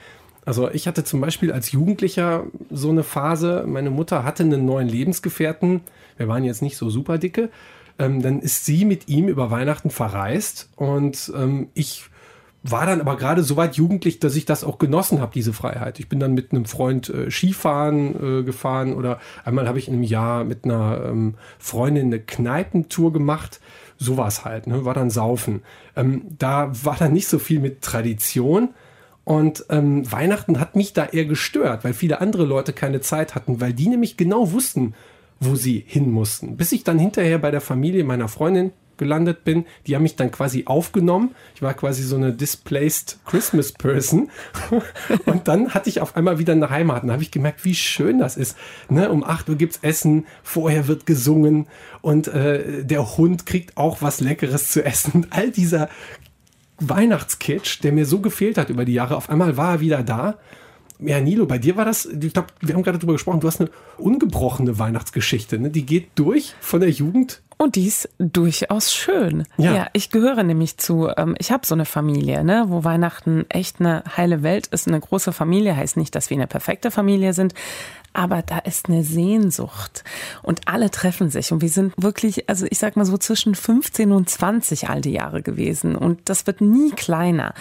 [0.47, 4.89] Also ich hatte zum Beispiel als Jugendlicher so eine Phase, meine Mutter hatte einen neuen
[4.89, 5.81] Lebensgefährten,
[6.17, 7.51] wir waren jetzt nicht so super dicke,
[7.99, 12.05] ähm, dann ist sie mit ihm über Weihnachten verreist und ähm, ich
[12.63, 15.99] war dann aber gerade so weit jugendlich, dass ich das auch genossen habe, diese Freiheit.
[15.99, 20.03] Ich bin dann mit einem Freund äh, Skifahren äh, gefahren oder einmal habe ich im
[20.03, 23.61] Jahr mit einer ähm, Freundin eine Kneipentour gemacht.
[23.99, 24.85] Sowas halt, ne?
[24.85, 25.63] war dann Saufen.
[25.97, 28.71] Ähm, da war dann nicht so viel mit Tradition.
[29.27, 33.61] Und ähm, Weihnachten hat mich da eher gestört, weil viele andere Leute keine Zeit hatten,
[33.61, 34.95] weil die nämlich genau wussten,
[35.41, 36.57] wo sie hin mussten.
[36.57, 39.67] Bis ich dann hinterher bei der Familie meiner Freundin gelandet bin.
[39.87, 41.35] Die haben mich dann quasi aufgenommen.
[41.57, 44.31] Ich war quasi so eine displaced Christmas Person.
[45.27, 47.03] Und dann hatte ich auf einmal wieder eine Heimat.
[47.03, 48.57] Und habe ich gemerkt, wie schön das ist.
[48.89, 49.11] Ne?
[49.11, 51.67] Um 8 Uhr gibt's Essen, vorher wird gesungen
[52.01, 55.27] und äh, der Hund kriegt auch was Leckeres zu essen.
[55.31, 55.89] All dieser
[56.79, 60.37] Weihnachtskitsch, der mir so gefehlt hat über die Jahre, auf einmal war er wieder da.
[60.99, 63.61] Ja, Nilo, bei dir war das, ich glaube, wir haben gerade darüber gesprochen, du hast
[63.61, 65.71] eine ungebrochene Weihnachtsgeschichte, ne?
[65.71, 69.45] Die geht durch von der Jugend und die ist durchaus schön.
[69.57, 73.47] Ja, ja ich gehöre nämlich zu, ähm, ich habe so eine Familie, ne, wo Weihnachten
[73.49, 74.87] echt eine heile Welt ist.
[74.87, 77.55] Eine große Familie heißt nicht, dass wir eine perfekte Familie sind,
[78.17, 80.03] aber da ist eine Sehnsucht
[80.43, 84.11] und alle treffen sich und wir sind wirklich, also ich sag mal so zwischen 15
[84.11, 87.53] und 20 all die Jahre gewesen und das wird nie kleiner.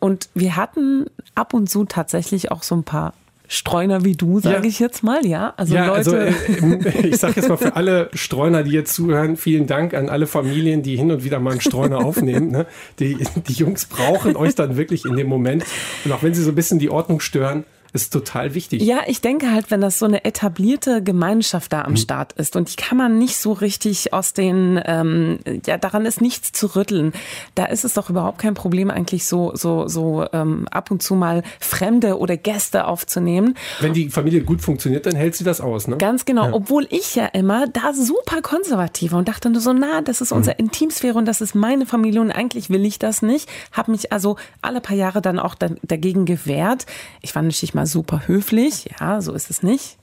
[0.00, 3.14] Und wir hatten ab und zu tatsächlich auch so ein paar
[3.46, 4.64] Streuner wie du, sage ja.
[4.64, 5.54] ich jetzt mal, ja?
[5.56, 6.34] Also ja, also, Leute.
[6.60, 10.08] Also, äh, ich sage jetzt mal für alle Streuner, die jetzt zuhören, vielen Dank an
[10.08, 12.50] alle Familien, die hin und wieder mal einen Streuner aufnehmen.
[12.50, 12.66] Ne?
[13.00, 13.16] Die,
[13.48, 15.64] die Jungs brauchen euch dann wirklich in dem Moment.
[16.04, 18.82] Und auch wenn sie so ein bisschen die Ordnung stören, ist total wichtig.
[18.82, 21.96] Ja, ich denke halt, wenn das so eine etablierte Gemeinschaft da am mhm.
[21.96, 26.20] Start ist und die kann man nicht so richtig aus den, ähm, ja, daran ist
[26.20, 27.12] nichts zu rütteln.
[27.54, 31.14] Da ist es doch überhaupt kein Problem, eigentlich so, so, so ähm, ab und zu
[31.14, 33.56] mal Fremde oder Gäste aufzunehmen.
[33.80, 35.96] Wenn die Familie gut funktioniert, dann hält sie das aus, ne?
[35.96, 36.46] Ganz genau.
[36.46, 36.52] Ja.
[36.52, 40.54] Obwohl ich ja immer da super konservativ und dachte nur so, na, das ist unsere
[40.54, 40.66] mhm.
[40.66, 43.48] Intimsphäre und das ist meine Familie und eigentlich will ich das nicht.
[43.72, 46.86] Habe mich also alle paar Jahre dann auch dagegen gewehrt.
[47.20, 48.90] Ich war natürlich mal mal super höflich.
[49.00, 49.96] Ja, so ist es nicht.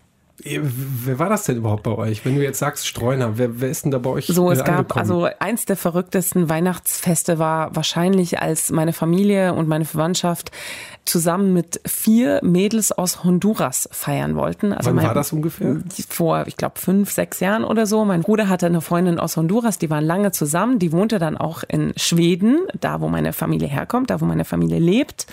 [0.44, 2.24] Wer war das denn überhaupt bei euch?
[2.24, 4.28] Wenn du jetzt sagst Streuner, wer, wer ist denn da bei euch?
[4.28, 9.86] So, es gab, also eins der verrücktesten Weihnachtsfeste war wahrscheinlich, als meine Familie und meine
[9.86, 10.52] Verwandtschaft
[11.06, 14.74] zusammen mit vier Mädels aus Honduras feiern wollten.
[14.74, 15.82] Also Wann mein, war das ungefähr?
[16.08, 18.06] Vor, ich glaube, fünf, sechs Jahren oder so.
[18.06, 20.78] Mein Bruder hatte eine Freundin aus Honduras, die waren lange zusammen.
[20.78, 24.78] Die wohnte dann auch in Schweden, da wo meine Familie herkommt, da wo meine Familie
[24.78, 25.26] lebt.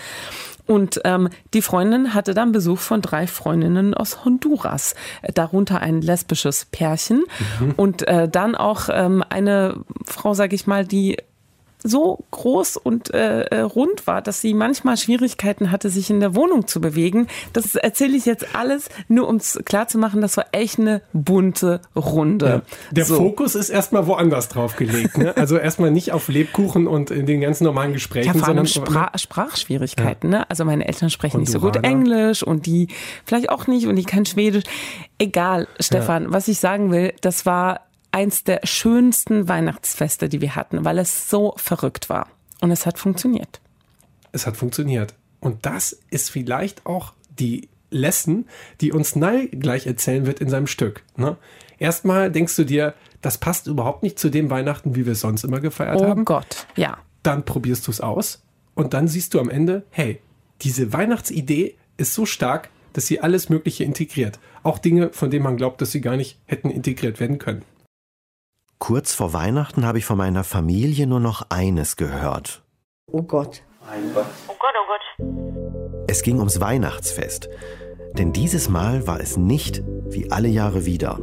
[0.66, 4.94] Und ähm, die Freundin hatte dann Besuch von drei Freundinnen aus Honduras,
[5.34, 7.24] darunter ein lesbisches Pärchen
[7.60, 7.72] mhm.
[7.76, 11.18] und äh, dann auch ähm, eine Frau, sag ich mal, die
[11.86, 16.34] so groß und äh, äh, rund war, dass sie manchmal Schwierigkeiten hatte, sich in der
[16.34, 17.28] Wohnung zu bewegen.
[17.52, 22.46] Das erzähle ich jetzt alles, nur um es klarzumachen, das war echt eine bunte Runde.
[22.46, 22.62] Ja.
[22.90, 23.16] Der so.
[23.16, 25.18] Fokus ist erstmal woanders drauf gelegt.
[25.18, 25.36] Ne?
[25.36, 28.88] Also erstmal nicht auf Lebkuchen und in den ganz normalen Gesprächen, ja, vor allem sondern
[28.88, 30.32] Spra Sprachschwierigkeiten.
[30.32, 30.38] Ja.
[30.38, 30.50] Ne?
[30.50, 32.88] Also meine Eltern sprechen nicht so gut Englisch und die
[33.26, 34.64] vielleicht auch nicht und die kein Schwedisch.
[35.18, 37.80] Egal, Stefan, was ich sagen will, das war
[38.14, 42.28] eins der schönsten Weihnachtsfeste, die wir hatten, weil es so verrückt war.
[42.60, 43.60] Und es hat funktioniert.
[44.30, 45.14] Es hat funktioniert.
[45.40, 48.46] Und das ist vielleicht auch die Lesson,
[48.80, 51.02] die uns Nall gleich erzählen wird in seinem Stück.
[51.16, 51.36] Ne?
[51.78, 55.42] Erstmal denkst du dir, das passt überhaupt nicht zu dem Weihnachten, wie wir es sonst
[55.42, 56.22] immer gefeiert oh haben.
[56.22, 56.98] Oh Gott, ja.
[57.24, 58.42] Dann probierst du es aus
[58.74, 60.20] und dann siehst du am Ende, hey,
[60.62, 64.38] diese Weihnachtsidee ist so stark, dass sie alles Mögliche integriert.
[64.62, 67.64] Auch Dinge, von denen man glaubt, dass sie gar nicht hätten integriert werden können.
[68.84, 72.62] Kurz vor Weihnachten habe ich von meiner Familie nur noch eines gehört.
[73.10, 73.62] Oh Gott.
[73.80, 76.06] Oh Gott, oh Gott.
[76.06, 77.48] Es ging ums Weihnachtsfest.
[78.12, 81.18] Denn dieses Mal war es nicht wie alle Jahre wieder.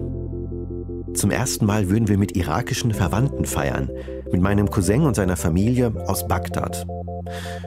[1.14, 3.92] Zum ersten Mal würden wir mit irakischen Verwandten feiern,
[4.32, 6.88] mit meinem Cousin und seiner Familie aus Bagdad.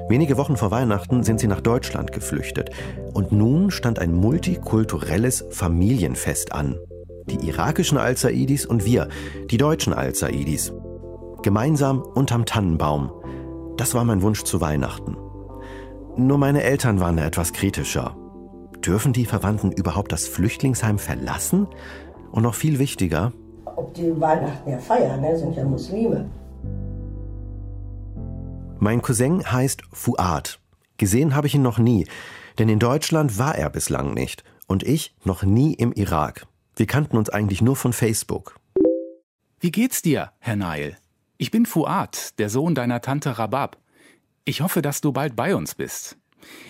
[0.08, 2.70] Wenige Wochen vor Weihnachten sind sie nach Deutschland geflüchtet
[3.12, 6.80] und nun stand ein multikulturelles Familienfest an
[7.26, 9.08] die irakischen Al-Saidis und wir,
[9.50, 10.72] die deutschen Al-Saidis.
[11.42, 13.10] Gemeinsam unterm Tannenbaum.
[13.76, 15.16] Das war mein Wunsch zu Weihnachten.
[16.16, 18.16] Nur meine Eltern waren etwas kritischer.
[18.84, 21.66] Dürfen die Verwandten überhaupt das Flüchtlingsheim verlassen?
[22.30, 23.32] Und noch viel wichtiger,
[23.76, 25.36] ob die Weihnachten ja feiern, ne?
[25.36, 26.30] sind ja Muslime.
[28.78, 30.60] Mein Cousin heißt Fuad.
[30.96, 32.06] Gesehen habe ich ihn noch nie,
[32.58, 36.46] denn in Deutschland war er bislang nicht und ich noch nie im Irak.
[36.76, 38.56] Wir kannten uns eigentlich nur von Facebook.
[39.60, 40.96] Wie geht's dir, Herr Nail?
[41.38, 43.78] Ich bin Fuad, der Sohn deiner Tante Rabab.
[44.44, 46.16] Ich hoffe, dass du bald bei uns bist.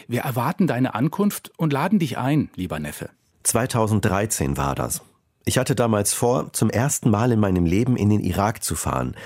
[0.06, 3.10] Wir erwarten deine Ankunft und laden dich ein, lieber Neffe.
[3.44, 5.02] 2013 war das.
[5.46, 9.16] Ich hatte damals vor, zum ersten Mal in meinem Leben in den Irak zu fahren.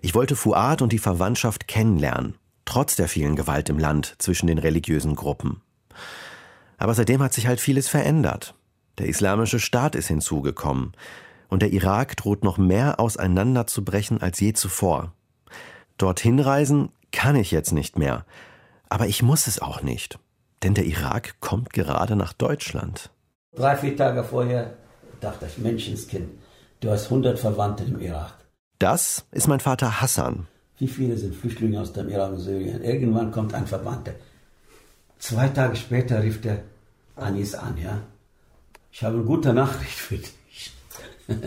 [0.00, 4.58] Ich wollte Fuad und die Verwandtschaft kennenlernen, trotz der vielen Gewalt im Land zwischen den
[4.58, 5.62] religiösen Gruppen.
[6.78, 8.54] Aber seitdem hat sich halt vieles verändert.
[8.98, 10.92] Der islamische Staat ist hinzugekommen.
[11.48, 15.12] Und der Irak droht noch mehr auseinanderzubrechen als je zuvor.
[15.96, 18.26] Dorthin reisen kann ich jetzt nicht mehr.
[18.88, 20.18] Aber ich muss es auch nicht.
[20.62, 23.10] Denn der Irak kommt gerade nach Deutschland.
[23.54, 24.74] Drei, vier Tage vorher
[25.20, 26.28] dachte ich, Menschenskind,
[26.80, 28.34] Du hast 100 Verwandte im Irak.
[28.78, 30.46] Das ist mein Vater Hassan.
[30.78, 32.84] Wie viele sind Flüchtlinge aus dem Irak und Syrien?
[32.84, 34.12] Irgendwann kommt ein Verwandter.
[35.18, 36.62] Zwei Tage später rief der
[37.16, 38.02] Anis an, ja.
[38.98, 40.72] Ich habe eine gute Nachricht für dich.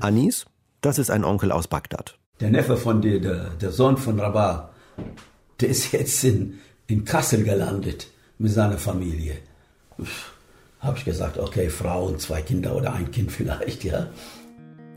[0.00, 0.46] Anis,
[0.80, 2.16] das ist ein Onkel aus Bagdad.
[2.40, 4.70] Der Neffe von dir, der, der Sohn von Rabat,
[5.60, 8.06] der ist jetzt in, in Kassel gelandet
[8.38, 9.36] mit seiner Familie.
[10.78, 14.06] Habe ich gesagt, okay, Frau und zwei Kinder oder ein Kind vielleicht, ja.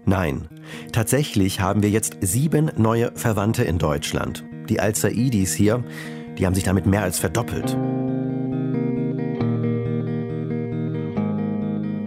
[0.05, 0.47] Nein,
[0.93, 4.45] tatsächlich haben wir jetzt sieben neue Verwandte in Deutschland.
[4.69, 5.83] Die Al-Saidis hier,
[6.37, 7.75] die haben sich damit mehr als verdoppelt.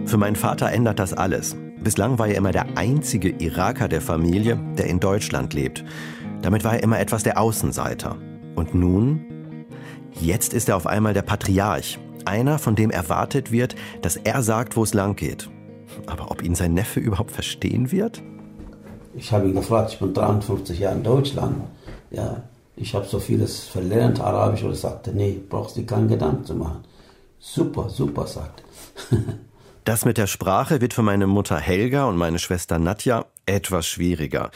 [0.06, 1.56] Für meinen Vater ändert das alles.
[1.82, 5.84] Bislang war er immer der einzige Iraker der Familie, der in Deutschland lebt.
[6.42, 8.16] Damit war er immer etwas der Außenseiter.
[8.54, 9.66] Und nun?
[10.12, 11.98] Jetzt ist er auf einmal der Patriarch.
[12.24, 15.50] Einer, von dem erwartet wird, dass er sagt, wo es lang geht.
[16.06, 18.22] Aber ob ihn sein Neffe überhaupt verstehen wird?
[19.14, 21.64] Ich habe ihn gefragt, ich bin 53 Jahre in Deutschland.
[22.12, 22.44] Ja,
[22.76, 26.54] ich habe so vieles verlernt, Arabisch, und er sagte, nee, brauchst du keinen Gedanken zu
[26.54, 26.84] machen.
[27.40, 28.62] Super, super, sagt
[29.86, 34.50] Das mit der Sprache wird für meine Mutter Helga und meine Schwester Nadja etwas schwieriger.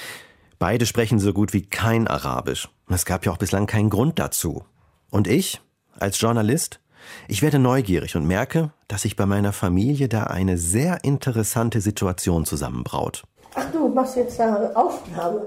[0.59, 2.69] Beide sprechen so gut wie kein Arabisch.
[2.89, 4.65] Es gab ja auch bislang keinen Grund dazu.
[5.09, 5.61] Und ich,
[6.01, 6.81] als Journalist,
[7.29, 12.45] ich werde neugierig und merke, dass sich bei meiner Familie da eine sehr interessante Situation
[12.45, 13.23] zusammenbraut.
[13.55, 15.43] Ach du machst jetzt eine Aufnahme.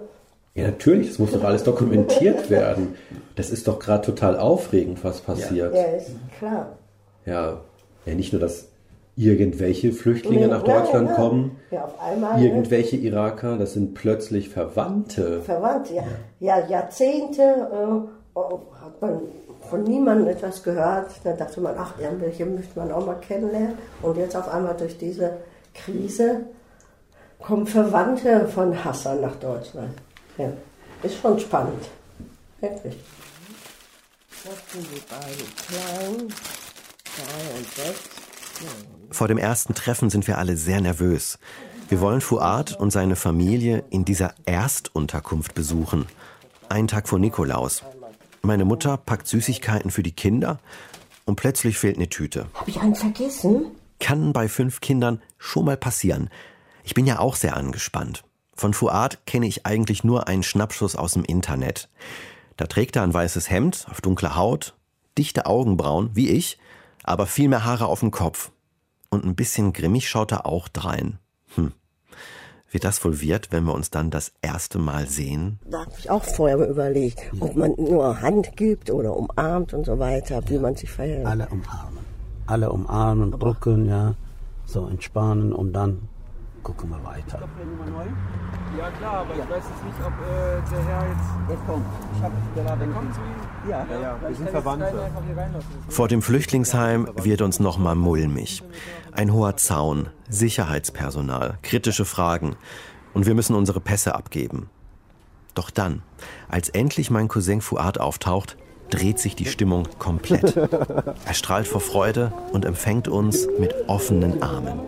[0.53, 2.95] Ja, natürlich, das muss doch alles dokumentiert werden.
[3.35, 5.75] Das ist doch gerade total aufregend, was passiert.
[5.75, 6.77] Ja, ja, ist klar.
[7.25, 7.59] Ja,
[8.05, 8.69] ja nicht nur, dass
[9.15, 11.15] irgendwelche Flüchtlinge nee, nach Deutschland nein, nein.
[11.15, 15.41] kommen, ja, auf einmal, irgendwelche Iraker, das sind plötzlich Verwandte.
[15.41, 16.03] Verwandte, ja.
[16.39, 18.39] Ja, Jahrzehnte äh,
[18.81, 19.21] hat man
[19.69, 21.11] von niemandem etwas gehört.
[21.23, 23.77] Da dachte man, ach, irgendwelche möchte man auch mal kennenlernen.
[24.01, 25.37] Und jetzt auf einmal durch diese
[25.73, 26.41] Krise
[27.39, 29.93] kommen Verwandte von Hassan nach Deutschland.
[30.37, 30.51] Ja,
[31.03, 31.89] ist schon spannend.
[32.59, 32.97] Wirklich.
[34.43, 38.23] Das sind die beiden kleinen, drei und sechs.
[39.13, 41.37] Vor dem ersten Treffen sind wir alle sehr nervös.
[41.87, 46.07] Wir wollen Fuad und seine Familie in dieser Erstunterkunft besuchen.
[46.67, 47.83] Einen Tag vor Nikolaus.
[48.41, 50.59] Meine Mutter packt Süßigkeiten für die Kinder
[51.25, 52.47] und plötzlich fehlt eine Tüte.
[52.55, 53.67] Habe ich einen vergessen?
[53.99, 56.31] Kann bei fünf Kindern schon mal passieren.
[56.83, 58.23] Ich bin ja auch sehr angespannt.
[58.55, 61.87] Von Fuad kenne ich eigentlich nur einen Schnappschuss aus dem Internet.
[62.57, 64.73] Da trägt er ein weißes Hemd auf dunkler Haut,
[65.19, 66.57] dichte Augenbrauen, wie ich,
[67.03, 68.49] aber viel mehr Haare auf dem Kopf.
[69.13, 71.19] Und ein bisschen grimmig schaut er auch drein.
[71.55, 71.71] Hm
[72.73, 75.59] wie das wohl wird, wenn wir uns dann das erste Mal sehen?
[75.69, 79.85] Da habe ich auch vorher mal überlegt, ob man nur Hand gibt oder umarmt und
[79.85, 81.25] so weiter, wie man sich verhält.
[81.25, 82.03] Alle umarmen.
[82.47, 84.15] Alle umarmen, drücken, ja,
[84.65, 86.09] so entspannen und dann
[86.63, 87.39] gucken wir weiter.
[88.77, 89.43] Ja klar, aber ja.
[89.43, 91.49] ich weiß jetzt nicht, ob äh, der Herr jetzt...
[91.49, 91.85] Der kommt.
[92.15, 93.69] Ich hab gerade der kommt zu ihm?
[93.69, 94.17] Ja, ja, ja.
[94.21, 95.11] wir sind Verwandte.
[95.89, 98.63] Vor dem Flüchtlingsheim wird uns noch mal mulmig.
[99.11, 102.55] Ein hoher Zaun, Sicherheitspersonal, kritische Fragen.
[103.13, 104.69] Und wir müssen unsere Pässe abgeben.
[105.53, 106.01] Doch dann,
[106.49, 108.57] als endlich mein Cousin Fuad auftaucht,
[108.89, 110.55] dreht sich die Stimmung komplett.
[111.25, 114.79] Er strahlt vor Freude und empfängt uns mit offenen Armen.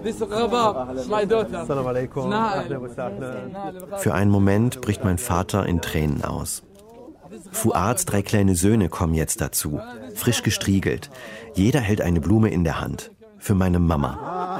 [3.97, 6.63] Für einen Moment bricht mein Vater in Tränen aus.
[7.51, 9.79] Fuads drei kleine Söhne kommen jetzt dazu,
[10.13, 11.09] frisch gestriegelt.
[11.53, 13.11] Jeder hält eine Blume in der Hand.
[13.45, 14.59] Für meine Mama.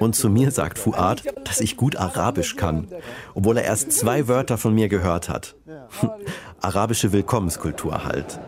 [0.00, 2.88] Und zu mir sagt Fuad, dass ich gut Arabisch kann,
[3.34, 5.54] obwohl er erst zwei Wörter von mir gehört hat.
[6.62, 8.40] Arabische Willkommenskultur halt.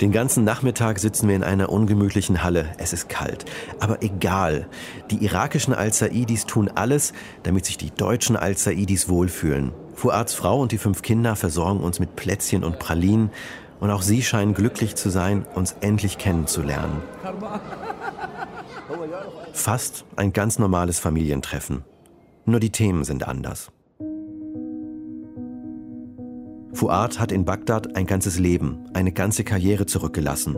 [0.00, 2.66] Den ganzen Nachmittag sitzen wir in einer ungemütlichen Halle.
[2.78, 3.44] Es ist kalt.
[3.78, 4.66] Aber egal.
[5.12, 7.12] Die irakischen Al-Saidis tun alles,
[7.44, 9.70] damit sich die deutschen Al-Saidis wohlfühlen.
[9.94, 13.30] Fuads Frau und die fünf Kinder versorgen uns mit Plätzchen und Pralinen.
[13.80, 17.02] Und auch sie scheinen glücklich zu sein, uns endlich kennenzulernen.
[19.52, 21.84] Fast ein ganz normales Familientreffen.
[22.44, 23.72] Nur die Themen sind anders.
[26.72, 30.56] Fuad hat in Bagdad ein ganzes Leben, eine ganze Karriere zurückgelassen.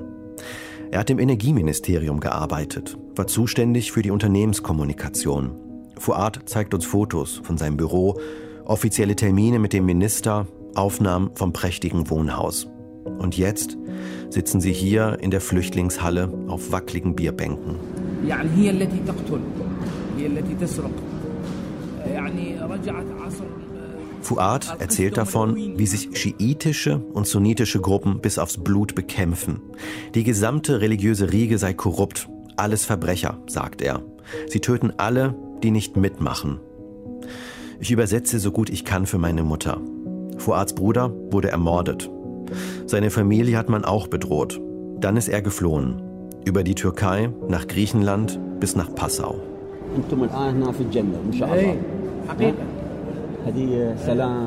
[0.91, 5.53] Er hat im Energieministerium gearbeitet, war zuständig für die Unternehmenskommunikation.
[5.99, 8.21] Fuad zeigt uns Fotos von seinem Büro,
[8.65, 12.69] offizielle Termine mit dem Minister, Aufnahmen vom prächtigen Wohnhaus.
[13.05, 13.77] Und jetzt
[14.31, 17.77] sitzen sie hier in der Flüchtlingshalle auf wackeligen Bierbänken.
[24.23, 29.61] Fuad erzählt davon, wie sich schiitische und sunnitische Gruppen bis aufs Blut bekämpfen.
[30.15, 34.03] Die gesamte religiöse Riege sei korrupt, alles Verbrecher, sagt er.
[34.49, 36.61] Sie töten alle, die nicht mitmachen.
[37.81, 39.81] Ich übersetze so gut ich kann für meine Mutter.
[40.39, 42.09] Fuads Bruder wurde ermordet.
[42.87, 44.61] Seine Familie hat man auch bedroht.
[44.99, 46.03] Dann ist er geflohen.
[46.45, 49.41] Über die Türkei, nach Griechenland bis nach Passau.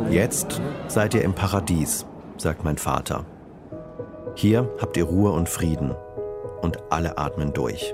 [0.10, 2.06] Jetzt seid ihr im Paradies,
[2.38, 3.26] sagt mein Vater.
[4.36, 5.92] Hier habt ihr Ruhe und Frieden.
[6.62, 7.94] Und alle atmen durch.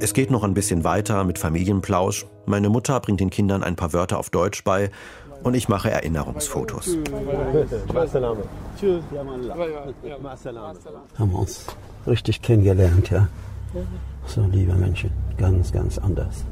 [0.00, 2.26] Es geht noch ein bisschen weiter mit Familienplausch.
[2.46, 4.90] Meine Mutter bringt den Kindern ein paar Wörter auf Deutsch bei
[5.42, 6.96] und ich mache Erinnerungsfotos.
[11.18, 11.66] Haben wir uns
[12.06, 13.28] richtig kennengelernt, ja.
[14.26, 16.44] So liebe Menschen, ganz, ganz anders.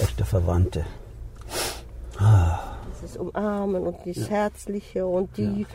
[0.00, 0.84] Echte Verwandte.
[2.18, 2.58] Ah.
[3.00, 5.66] Das Umarmen und das Herzliche und die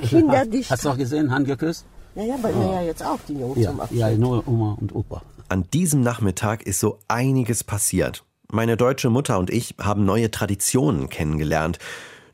[0.00, 0.62] Kinder, die.
[0.64, 1.84] Hast du auch gesehen, Hand geküsst?
[2.14, 3.98] Naja, bei mir ja jetzt auch, die Jungs Ja, zum Abschied.
[3.98, 5.22] ja, nur Oma und Opa.
[5.48, 8.24] An diesem Nachmittag ist so einiges passiert.
[8.54, 11.80] Meine deutsche Mutter und ich haben neue Traditionen kennengelernt,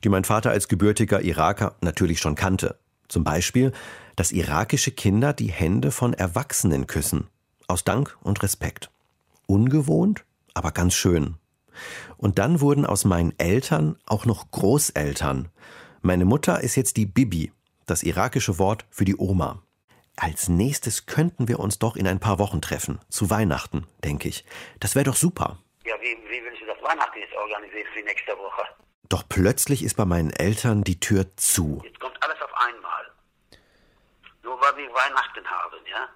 [0.04, 2.78] die mein Vater als gebürtiger Iraker natürlich schon kannte.
[3.08, 3.72] Zum Beispiel,
[4.16, 7.28] dass irakische Kinder die Hände von Erwachsenen küssen.
[7.68, 8.90] Aus Dank und Respekt.
[9.46, 11.36] Ungewohnt, aber ganz schön.
[12.18, 15.48] Und dann wurden aus meinen Eltern auch noch Großeltern.
[16.02, 17.50] Meine Mutter ist jetzt die Bibi,
[17.86, 19.62] das irakische Wort für die Oma.
[20.16, 22.98] Als nächstes könnten wir uns doch in ein paar Wochen treffen.
[23.08, 24.44] Zu Weihnachten, denke ich.
[24.80, 25.56] Das wäre doch super.
[25.91, 28.62] Ja, wie, wie willst du das Weihnachten jetzt organisieren für nächste Woche?
[29.09, 31.82] Doch plötzlich ist bei meinen Eltern die Tür zu.
[31.84, 33.11] Jetzt kommt alles auf einmal.
[34.45, 36.09] Nur weil wir Weihnachten haben, ja?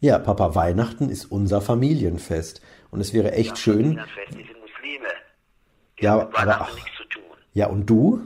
[0.00, 2.60] Ja, Papa, Weihnachten ist unser Familienfest.
[2.90, 3.94] Und es wäre echt schön.
[3.94, 5.08] Das Fest, die sind Muslime.
[6.00, 7.22] Ja, Mit aber ach, nichts zu tun.
[7.52, 8.20] ja, und du?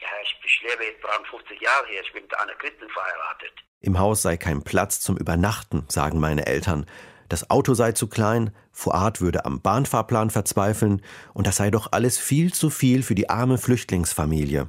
[0.00, 2.00] Ja, ich, ich lebe jetzt 53 Jahre hier.
[2.02, 3.52] Ich bin mit einer Christin verheiratet.
[3.80, 6.84] Im Haus sei kein Platz zum Übernachten, sagen meine Eltern.
[7.28, 11.02] Das Auto sei zu klein, Fuad würde am Bahnfahrplan verzweifeln
[11.34, 14.68] und das sei doch alles viel zu viel für die arme Flüchtlingsfamilie.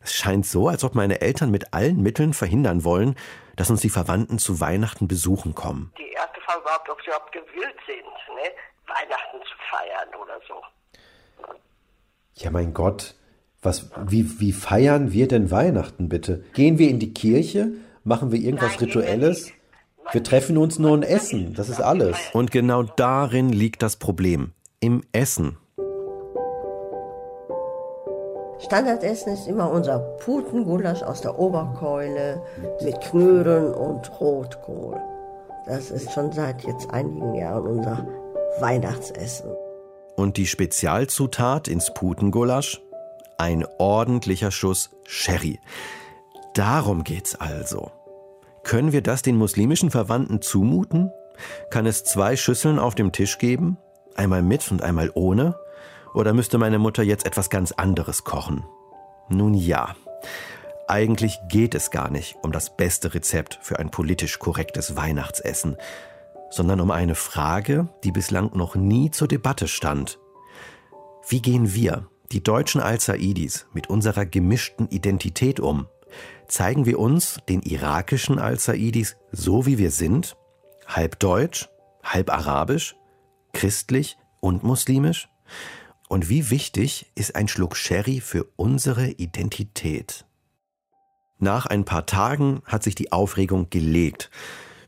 [0.00, 3.16] Es scheint so, als ob meine Eltern mit allen Mitteln verhindern wollen,
[3.56, 5.92] dass uns die Verwandten zu Weihnachten besuchen kommen.
[5.98, 8.50] Die erste Frage war, ob sie überhaupt gewillt sind, ne?
[8.86, 10.54] Weihnachten zu feiern oder so.
[12.34, 13.14] Ja, mein Gott.
[13.62, 16.44] Was, wie, wie feiern wir denn Weihnachten bitte?
[16.54, 17.72] Gehen wir in die Kirche?
[18.04, 19.52] Machen wir irgendwas Rituelles?
[20.12, 21.54] Wir treffen uns nur und essen.
[21.54, 22.16] Das ist alles.
[22.32, 24.52] Und genau darin liegt das Problem.
[24.80, 25.56] Im Essen.
[28.58, 32.42] Standardessen ist immer unser Putengulasch aus der Oberkeule
[32.82, 35.00] mit Knödeln und Rotkohl.
[35.66, 38.06] Das ist schon seit jetzt einigen Jahren unser
[38.58, 39.50] Weihnachtsessen.
[40.16, 42.82] Und die Spezialzutat ins Putengulasch?
[43.38, 45.60] Ein ordentlicher Schuss Sherry.
[46.54, 47.92] Darum geht's also.
[48.62, 51.10] Können wir das den muslimischen Verwandten zumuten?
[51.70, 53.78] Kann es zwei Schüsseln auf dem Tisch geben?
[54.14, 55.56] Einmal mit und einmal ohne?
[56.14, 58.64] Oder müsste meine Mutter jetzt etwas ganz anderes kochen?
[59.28, 59.94] Nun ja.
[60.88, 65.76] Eigentlich geht es gar nicht um das beste Rezept für ein politisch korrektes Weihnachtsessen,
[66.50, 70.18] sondern um eine Frage, die bislang noch nie zur Debatte stand.
[71.28, 75.86] Wie gehen wir, die deutschen Al-Saidis, mit unserer gemischten Identität um?
[76.50, 80.36] Zeigen wir uns, den irakischen Al-Saidis, so wie wir sind?
[80.84, 81.68] Halb deutsch,
[82.02, 82.96] halb arabisch,
[83.52, 85.28] christlich und muslimisch?
[86.08, 90.26] Und wie wichtig ist ein Schluck Sherry für unsere Identität?
[91.38, 94.28] Nach ein paar Tagen hat sich die Aufregung gelegt.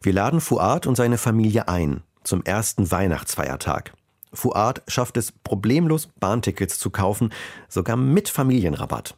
[0.00, 3.92] Wir laden Fuad und seine Familie ein zum ersten Weihnachtsfeiertag.
[4.32, 7.32] Fuad schafft es problemlos, Bahntickets zu kaufen,
[7.68, 9.16] sogar mit Familienrabatt.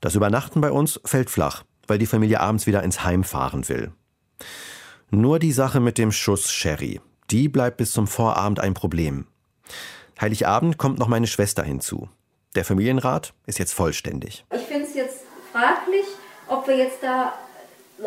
[0.00, 3.92] Das Übernachten bei uns fällt flach, weil die Familie abends wieder ins Heim fahren will.
[5.10, 9.26] Nur die Sache mit dem Schuss Sherry, die bleibt bis zum Vorabend ein Problem.
[10.20, 12.08] Heiligabend kommt noch meine Schwester hinzu.
[12.54, 14.44] Der Familienrat ist jetzt vollständig.
[14.54, 15.20] Ich finde es jetzt
[15.52, 16.04] fraglich,
[16.48, 17.32] ob wir jetzt da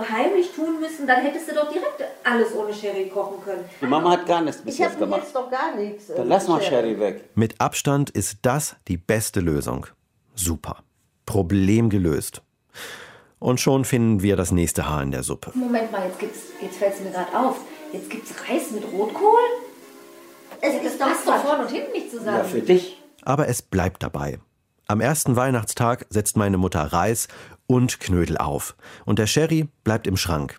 [0.10, 1.08] heimlich tun müssen.
[1.08, 3.64] Dann hättest du doch direkt alles ohne Sherry kochen können.
[3.82, 5.22] Die Mama hat gar nichts bis Ich jetzt habe gemacht.
[5.24, 6.10] jetzt doch gar nichts.
[6.10, 7.30] äh, Dann lass mal Sherry weg.
[7.36, 9.88] Mit Abstand ist das die beste Lösung.
[10.36, 10.84] Super.
[11.26, 12.42] Problem gelöst.
[13.40, 15.52] Und schon finden wir das nächste Haar in der Suppe.
[15.54, 17.58] Moment mal, jetzt, gibt's, jetzt fällt es mir gerade auf.
[17.92, 19.40] Jetzt gibt es Reis mit Rotkohl?
[20.62, 22.66] Es das ist doch passt doch vorne und hinten nicht zusammen.
[22.66, 23.02] dich.
[23.24, 24.40] Aber es bleibt dabei.
[24.88, 27.28] Am ersten Weihnachtstag setzt meine Mutter Reis
[27.68, 28.76] und Knödel auf.
[29.06, 30.58] Und der Sherry bleibt im Schrank.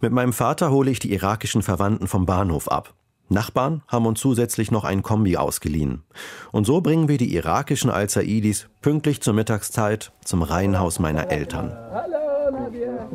[0.00, 2.94] Mit meinem Vater hole ich die irakischen Verwandten vom Bahnhof ab.
[3.30, 6.02] Nachbarn haben uns zusätzlich noch ein Kombi ausgeliehen.
[6.50, 11.72] Und so bringen wir die irakischen Al-Saidis pünktlich zur Mittagszeit zum Reihenhaus meiner Eltern.
[11.92, 13.08] Hallo, Nadia.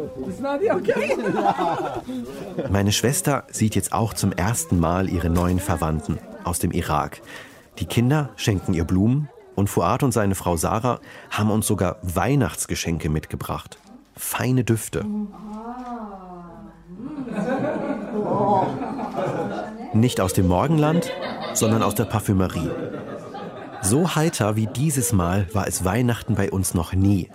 [2.69, 7.21] Meine Schwester sieht jetzt auch zum ersten Mal ihre neuen Verwandten aus dem Irak.
[7.79, 10.99] Die Kinder schenken ihr Blumen und Fuad und seine Frau Sarah
[11.29, 13.77] haben uns sogar Weihnachtsgeschenke mitgebracht.
[14.15, 15.05] Feine Düfte.
[19.95, 21.09] Nicht aus dem Morgenland,
[21.53, 22.69] sondern aus der Parfümerie.
[23.81, 27.29] So heiter wie dieses Mal war es Weihnachten bei uns noch nie.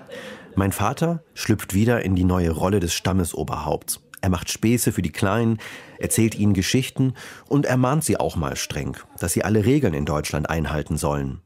[0.57, 4.01] Mein Vater schlüpft wieder in die neue Rolle des Stammesoberhaupts.
[4.21, 5.57] Er macht Späße für die Kleinen,
[5.99, 7.15] erzählt ihnen Geschichten
[7.49, 11.41] und ermahnt sie auch mal streng, dass sie alle Regeln in Deutschland einhalten sollen.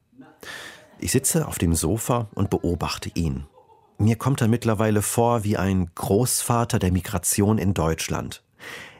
[0.99, 3.45] Ich sitze auf dem Sofa und beobachte ihn.
[3.97, 8.43] Mir kommt er mittlerweile vor wie ein Großvater der Migration in Deutschland.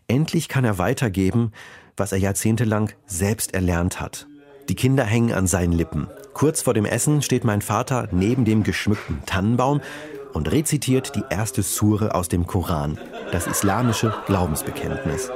[0.08, 1.52] Endlich kann er weitergeben,
[1.98, 4.28] was er jahrzehntelang selbst erlernt hat.
[4.70, 6.08] Die Kinder hängen an seinen Lippen.
[6.34, 9.82] Kurz vor dem Essen steht mein Vater neben dem geschmückten Tannenbaum
[10.34, 13.00] und rezitiert die erste Sure aus dem Koran,
[13.32, 15.32] das islamische Glaubensbekenntnis.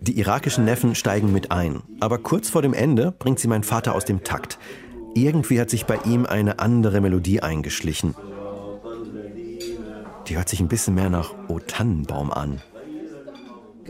[0.00, 3.94] Die irakischen Neffen steigen mit ein, aber kurz vor dem Ende bringt sie mein Vater
[3.94, 4.58] aus dem Takt.
[5.14, 8.14] Irgendwie hat sich bei ihm eine andere Melodie eingeschlichen.
[10.28, 12.60] Die hört sich ein bisschen mehr nach O Tannenbaum an.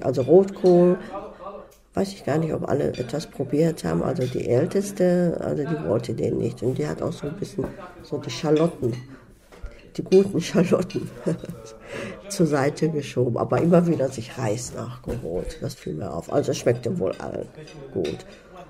[0.03, 0.99] Also Rotkohl,
[1.95, 4.03] weiß ich gar nicht, ob alle etwas probiert haben.
[4.03, 6.63] Also die Älteste, also die wollte den nicht.
[6.63, 7.65] Und die hat auch so ein bisschen
[8.03, 8.93] so die Schalotten,
[9.97, 11.11] die guten Schalotten
[12.29, 13.39] zur Seite geschoben.
[13.39, 15.59] Aber immer wieder sich Reis nachgeholt.
[15.63, 16.31] Das fiel mir auf.
[16.31, 17.49] Also es schmeckte wohl allen
[17.95, 18.27] gut.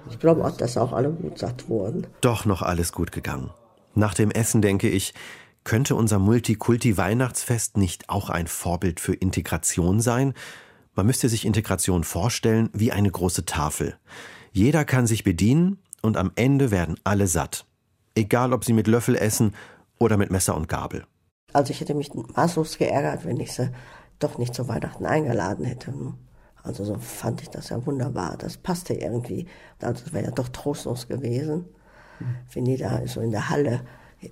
[0.09, 2.07] Ich glaube auch, dass auch alle gut satt wurden.
[2.21, 3.51] Doch noch alles gut gegangen.
[3.97, 5.15] Nach dem Essen denke ich,
[5.67, 10.33] könnte unser Multikulti-Weihnachtsfest nicht auch ein Vorbild für Integration sein?
[10.95, 13.97] Man müsste sich Integration vorstellen wie eine große Tafel.
[14.53, 17.67] Jeder kann sich bedienen und am Ende werden alle satt.
[18.15, 19.57] Egal, ob sie mit Löffel essen
[19.99, 21.05] oder mit Messer und Gabel.
[21.53, 23.73] Also ich hätte mich maßlos geärgert, wenn ich sie
[24.21, 25.93] doch nicht zu Weihnachten eingeladen hätte.
[26.63, 28.37] Also so fand ich das ja wunderbar.
[28.39, 29.49] Das passte irgendwie.
[29.83, 31.65] Also es wäre ja doch trostlos gewesen,
[32.53, 33.81] wenn die da so in der Halle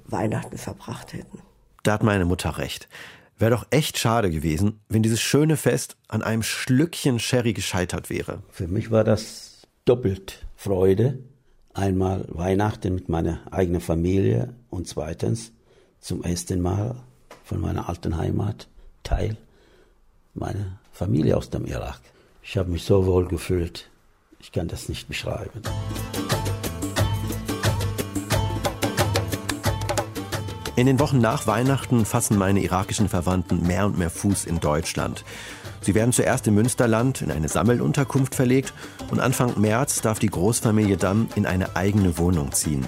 [0.07, 1.39] Weihnachten verbracht hätten.
[1.83, 2.89] Da hat meine Mutter recht.
[3.37, 8.43] Wäre doch echt schade gewesen, wenn dieses schöne Fest an einem Schlückchen Sherry gescheitert wäre.
[8.49, 11.19] Für mich war das doppelt Freude.
[11.73, 15.53] Einmal Weihnachten mit meiner eigenen Familie und zweitens
[16.01, 16.95] zum ersten Mal
[17.43, 18.69] von meiner alten Heimat
[19.03, 19.37] Teil
[20.35, 22.01] meiner Familie aus dem Irak.
[22.43, 23.91] Ich habe mich so wohl gefühlt,
[24.39, 25.63] ich kann das nicht beschreiben.
[30.77, 35.25] In den Wochen nach Weihnachten fassen meine irakischen Verwandten mehr und mehr Fuß in Deutschland.
[35.81, 38.75] Sie werden zuerst im Münsterland in eine Sammelunterkunft verlegt
[39.09, 42.87] und Anfang März darf die Großfamilie dann in eine eigene Wohnung ziehen.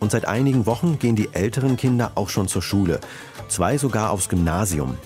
[0.00, 2.98] Und seit einigen Wochen gehen die älteren Kinder auch schon zur Schule,
[3.48, 4.96] zwei sogar aufs Gymnasium.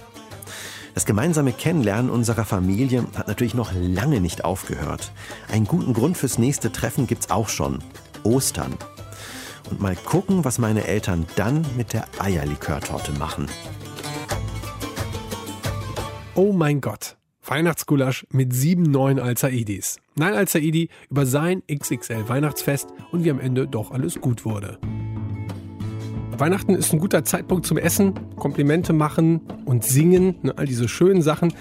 [0.94, 5.10] Das gemeinsame Kennenlernen unserer Familie hat natürlich noch lange nicht aufgehört.
[5.50, 7.80] Einen guten Grund fürs nächste Treffen gibt's auch schon.
[8.22, 8.76] Ostern
[9.70, 13.46] und mal gucken, was meine Eltern dann mit der Eierlikörtorte machen.
[16.34, 17.16] Oh mein Gott.
[17.44, 19.98] Weihnachtsgulasch mit sieben neuen Alzaidis.
[20.16, 24.78] Nein, Alzaidi über sein XXL Weihnachtsfest und wie am Ende doch alles gut wurde.
[26.38, 31.22] Weihnachten ist ein guter Zeitpunkt zum Essen, Komplimente machen und singen, ne, all diese schönen
[31.22, 31.54] Sachen.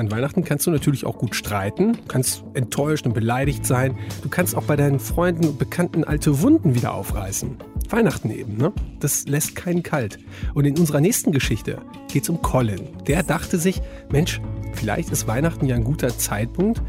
[0.00, 3.98] An Weihnachten kannst du natürlich auch gut streiten, kannst enttäuscht und beleidigt sein.
[4.22, 7.58] Du kannst auch bei deinen Freunden und Bekannten alte Wunden wieder aufreißen.
[7.90, 8.72] Weihnachten eben, ne?
[8.98, 10.18] Das lässt keinen kalt.
[10.54, 11.76] Und in unserer nächsten Geschichte
[12.10, 12.80] geht es um Colin.
[13.08, 14.40] Der dachte sich, Mensch,
[14.72, 16.80] vielleicht ist Weihnachten ja ein guter Zeitpunkt,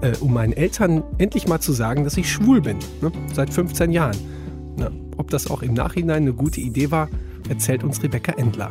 [0.00, 2.78] äh, um meinen Eltern endlich mal zu sagen, dass ich schwul bin.
[3.00, 3.10] Ne?
[3.32, 4.16] Seit 15 Jahren.
[4.76, 7.08] Na, ob das auch im Nachhinein eine gute Idee war,
[7.48, 8.70] erzählt uns Rebecca Endler.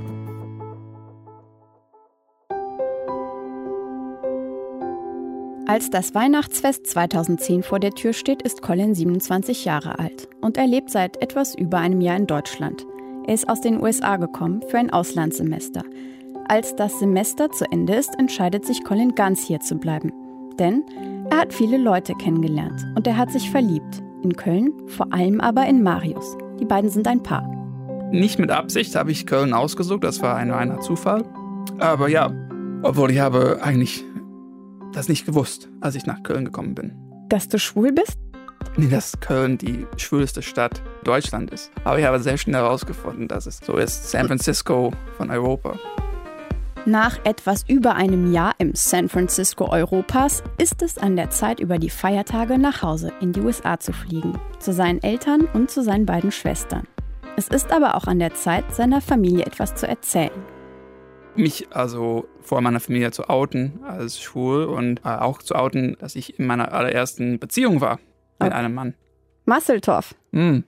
[5.69, 10.65] Als das Weihnachtsfest 2010 vor der Tür steht, ist Colin 27 Jahre alt und er
[10.65, 12.87] lebt seit etwas über einem Jahr in Deutschland.
[13.27, 15.83] Er ist aus den USA gekommen für ein Auslandssemester.
[16.47, 20.11] Als das Semester zu Ende ist, entscheidet sich Colin ganz hier zu bleiben.
[20.57, 20.83] Denn
[21.29, 24.01] er hat viele Leute kennengelernt und er hat sich verliebt.
[24.23, 26.35] In Köln, vor allem aber in Marius.
[26.59, 27.43] Die beiden sind ein Paar.
[28.11, 31.25] Nicht mit Absicht habe ich Köln ausgesucht, das war ein reiner Zufall.
[31.77, 32.33] Aber ja,
[32.81, 34.03] obwohl ich habe eigentlich
[34.93, 36.93] das nicht gewusst, als ich nach Köln gekommen bin.
[37.29, 38.17] Dass du schwul bist?
[38.77, 41.71] Nee, dass Köln die schwulste Stadt Deutschland ist.
[41.83, 44.09] Aber ich habe sehr schnell herausgefunden, dass es so ist.
[44.09, 45.77] San Francisco von Europa.
[46.85, 51.77] Nach etwas über einem Jahr im San Francisco Europas ist es an der Zeit, über
[51.77, 54.39] die Feiertage nach Hause in die USA zu fliegen.
[54.59, 56.87] Zu seinen Eltern und zu seinen beiden Schwestern.
[57.35, 60.31] Es ist aber auch an der Zeit, seiner Familie etwas zu erzählen.
[61.39, 66.15] Mich also vor meiner Familie zu outen als schwul und äh, auch zu outen, dass
[66.15, 67.99] ich in meiner allerersten Beziehung war
[68.39, 68.55] mit oh.
[68.55, 68.93] einem Mann.
[69.45, 70.15] Masseltorf.
[70.31, 70.59] Mm,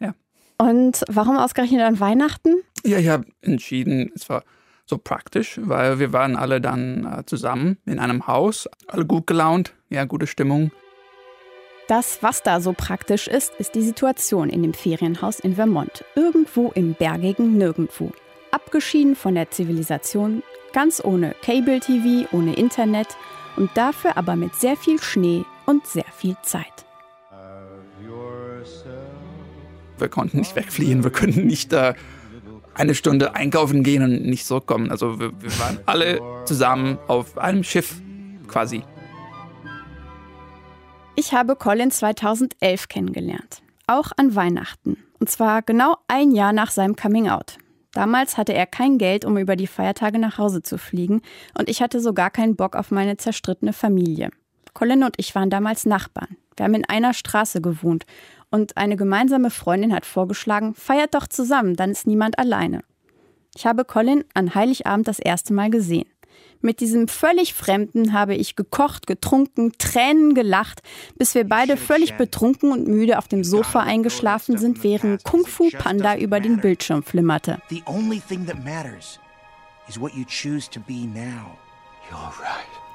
[0.00, 0.14] ja.
[0.58, 2.56] Und warum ausgerechnet an Weihnachten?
[2.84, 4.42] Ja, ich habe entschieden, es war
[4.84, 9.74] so praktisch, weil wir waren alle dann äh, zusammen in einem Haus, alle gut gelaunt,
[9.90, 10.72] ja, gute Stimmung.
[11.88, 16.04] Das, was da so praktisch ist, ist die Situation in dem Ferienhaus in Vermont.
[16.16, 18.10] Irgendwo im bergigen Nirgendwo.
[18.50, 20.42] Abgeschieden von der Zivilisation,
[20.72, 23.08] ganz ohne Cable-TV, ohne Internet
[23.56, 26.84] und dafür aber mit sehr viel Schnee und sehr viel Zeit.
[29.98, 31.94] Wir konnten nicht wegfliehen, wir könnten nicht da
[32.74, 34.90] eine Stunde einkaufen gehen und nicht zurückkommen.
[34.90, 38.00] Also wir, wir waren alle zusammen auf einem Schiff
[38.46, 38.82] quasi.
[41.14, 43.62] Ich habe Colin 2011 kennengelernt.
[43.86, 44.98] Auch an Weihnachten.
[45.18, 47.56] Und zwar genau ein Jahr nach seinem Coming Out.
[47.96, 51.22] Damals hatte er kein Geld, um über die Feiertage nach Hause zu fliegen,
[51.58, 54.28] und ich hatte so gar keinen Bock auf meine zerstrittene Familie.
[54.74, 56.36] Colin und ich waren damals Nachbarn.
[56.58, 58.04] Wir haben in einer Straße gewohnt,
[58.50, 62.82] und eine gemeinsame Freundin hat vorgeschlagen, feiert doch zusammen, dann ist niemand alleine.
[63.56, 66.06] Ich habe Colin an Heiligabend das erste Mal gesehen.
[66.60, 70.82] Mit diesem völlig Fremden habe ich gekocht, getrunken, Tränen gelacht,
[71.16, 75.70] bis wir beide völlig betrunken und müde auf dem Sofa eingeschlafen sind, während Kung Fu
[75.70, 77.60] Panda über den Bildschirm flimmerte.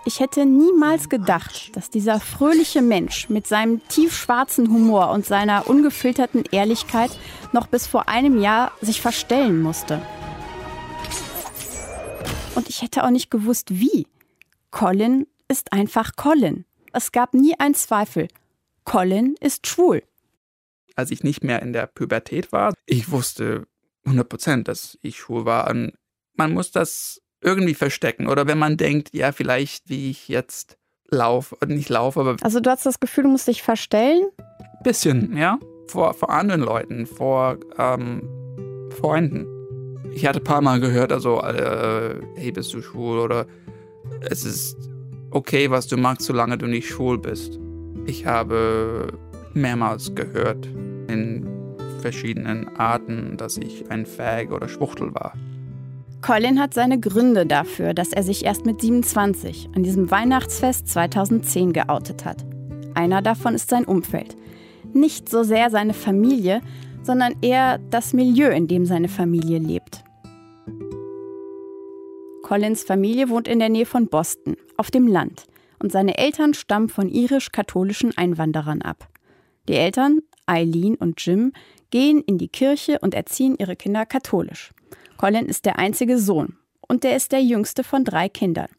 [0.04, 6.44] Ich hätte niemals gedacht, dass dieser fröhliche Mensch mit seinem tiefschwarzen Humor und seiner ungefilterten
[6.52, 7.12] Ehrlichkeit
[7.52, 10.02] noch bis vor einem Jahr sich verstellen musste.
[12.56, 14.08] Und ich hätte auch nicht gewusst, wie.
[14.72, 16.66] Colin ist einfach Colin.
[16.94, 18.28] Es gab nie einen Zweifel.
[18.84, 20.04] Colin ist schwul.
[20.96, 23.68] Als ich nicht mehr in der Pubertät war, ich wusste
[24.06, 25.70] 100 Prozent, dass ich schwul war.
[25.70, 25.94] Und
[26.34, 28.28] man muss das irgendwie verstecken.
[28.28, 30.78] Oder wenn man denkt, ja, vielleicht wie ich jetzt
[31.10, 32.36] laufe, nicht laufe, aber.
[32.42, 34.30] Also du hast das Gefühl, du musst dich verstellen?
[34.84, 35.60] Bisschen, ja.
[35.88, 38.22] Vor, vor anderen Leuten, vor ähm,
[38.92, 39.61] Freunden.
[40.14, 43.46] Ich hatte ein paar Mal gehört, also, äh, hey, bist du schwul oder
[44.30, 44.78] es ist
[45.32, 47.60] okay, was du magst, solange du nicht schwul bist.
[48.06, 49.08] Ich habe
[49.54, 50.68] mehrmals gehört
[51.08, 51.48] in
[52.02, 55.34] verschiedenen Arten, dass ich ein Fag oder Schwuchtel war.
[56.22, 61.74] Colin hat seine Gründe dafür, dass er sich erst mit 27 an diesem Weihnachtsfest 2010
[61.74, 62.46] geoutet hat.
[62.94, 64.36] Einer davon ist sein Umfeld.
[64.94, 66.62] Nicht so sehr seine Familie,
[67.04, 70.04] sondern eher das Milieu, in dem seine Familie lebt.
[72.44, 75.46] Collins Familie wohnt in der Nähe von Boston, auf dem Land,
[75.80, 79.08] und seine Eltern stammen von irisch-katholischen Einwanderern ab.
[79.68, 81.54] Die Eltern, Eileen und Jim,
[81.92, 84.72] gehen in die Kirche und erziehen ihre Kinder katholisch.
[85.18, 88.70] Colin ist der einzige Sohn und er ist der jüngste von drei Kindern.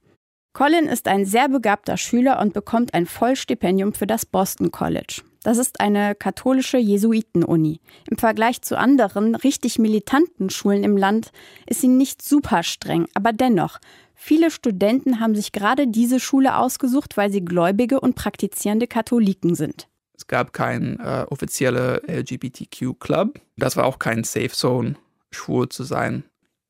[0.52, 5.22] Colin ist ein sehr begabter Schüler und bekommt ein Vollstipendium für das Boston College.
[5.42, 7.80] Das ist eine katholische Jesuitenuni.
[8.08, 11.32] Im Vergleich zu anderen richtig militanten Schulen im Land
[11.66, 13.78] ist sie nicht super streng, aber dennoch,
[14.14, 19.88] viele Studenten haben sich gerade diese Schule ausgesucht, weil sie gläubige und praktizierende Katholiken sind.
[20.14, 23.40] Es gab keinen äh, offizielle LGBTQ-Club.
[23.56, 24.94] Das war auch kein Safe Zone,
[25.32, 26.22] schwul zu sein.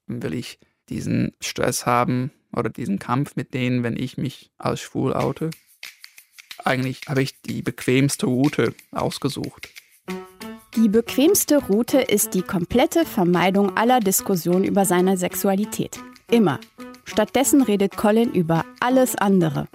[0.07, 0.59] Will ich
[0.89, 5.51] diesen Stress haben oder diesen Kampf mit denen, wenn ich mich als schwul oute?
[6.65, 9.69] Eigentlich habe ich die bequemste Route ausgesucht.
[10.77, 15.99] Die bequemste Route ist die komplette Vermeidung aller Diskussionen über seine Sexualität.
[16.31, 16.61] Immer.
[17.05, 19.69] Stattdessen redet Colin über alles andere.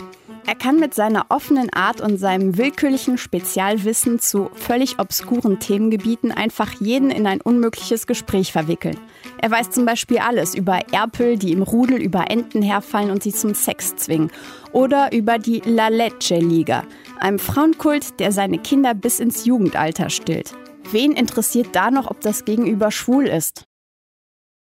[0.47, 6.71] Er kann mit seiner offenen Art und seinem willkürlichen Spezialwissen zu völlig obskuren Themengebieten einfach
[6.79, 8.97] jeden in ein unmögliches Gespräch verwickeln.
[9.41, 13.33] Er weiß zum Beispiel alles über Erpel, die im Rudel über Enten herfallen und sie
[13.33, 14.31] zum Sex zwingen.
[14.71, 16.85] Oder über die La Leche Liga,
[17.19, 20.53] einem Frauenkult, der seine Kinder bis ins Jugendalter stillt.
[20.91, 23.65] Wen interessiert da noch, ob das Gegenüber schwul ist?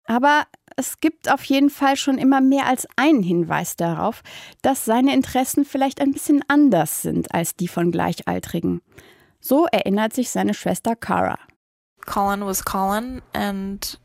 [0.04, 0.44] Aber
[0.76, 4.22] es gibt auf jeden Fall schon immer mehr als einen Hinweis darauf,
[4.62, 8.80] dass seine Interessen vielleicht ein bisschen anders sind als die von Gleichaltrigen.
[9.40, 11.38] So erinnert sich seine Schwester Cara.
[12.06, 13.98] Colin was Colin and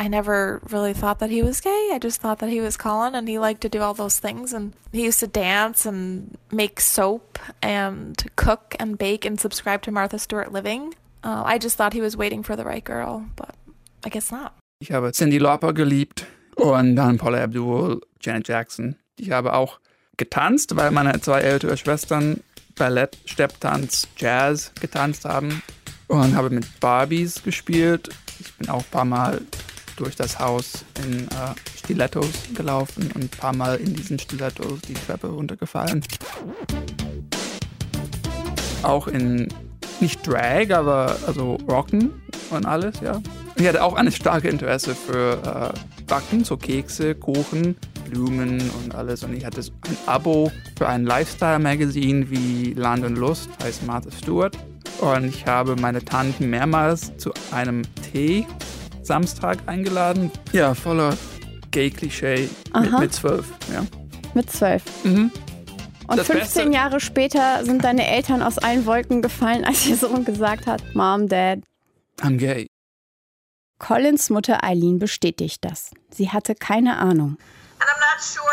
[0.00, 1.90] I never really thought that he was gay.
[1.92, 4.52] I just thought that he was Colin and he liked to do all those things.
[4.52, 9.90] And he used to dance and make soap and cook and bake and subscribe to
[9.90, 10.94] Martha Stewart Living.
[11.24, 13.56] Uh, I just thought he was waiting for the right girl, but
[14.04, 14.54] I guess not.
[14.80, 16.24] Ich habe Cindy Lauper geliebt
[16.54, 18.94] und dann Paula Abdul, Janet Jackson.
[19.18, 19.80] Ich habe auch
[20.16, 22.44] getanzt, weil meine zwei ältere Schwestern
[22.76, 25.62] Ballett, Stepptanz, Jazz getanzt haben
[26.06, 28.08] und habe mit Barbies gespielt
[28.38, 29.40] Ich bin auch ein paar Mal
[29.96, 34.94] durch das Haus in äh, Stilettos gelaufen und ein paar Mal in diesen Stilettos die
[34.94, 36.04] Treppe runtergefallen.
[38.84, 39.52] Auch in,
[39.98, 43.20] nicht Drag, aber also Rocken und alles, ja.
[43.58, 47.76] Ich hatte auch ein starkes Interesse für äh, Backen, so Kekse, Kuchen,
[48.08, 49.24] Blumen und alles.
[49.24, 54.56] Und ich hatte ein Abo für ein Lifestyle-Magazin wie Land und Lust, heißt Martha Stewart.
[55.00, 57.82] Und ich habe meine Tanten mehrmals zu einem
[58.12, 58.46] Tee
[59.02, 60.30] Samstag eingeladen.
[60.52, 61.16] Ja, voller
[61.72, 62.48] Gay-Klischee
[62.80, 63.46] mit, mit zwölf.
[63.72, 63.84] Ja.
[64.34, 64.82] Mit zwölf.
[65.04, 65.30] Mhm.
[66.06, 69.96] Und Das 15 Beste- Jahre später sind deine Eltern aus allen Wolken gefallen, als ihr
[69.96, 71.58] Sohn gesagt hat, Mom, Dad.
[72.22, 72.67] I'm gay.
[73.78, 75.90] Collins Mutter Eileen bestätigt das.
[76.10, 77.38] Sie hatte keine Ahnung.
[78.20, 78.44] Sure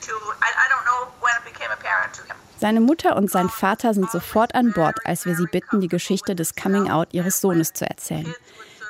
[0.00, 0.76] to, I, I.
[2.58, 6.34] Seine Mutter und sein Vater sind sofort an Bord, als wir sie bitten, die Geschichte
[6.34, 8.34] des Coming-out ihres Sohnes zu erzählen.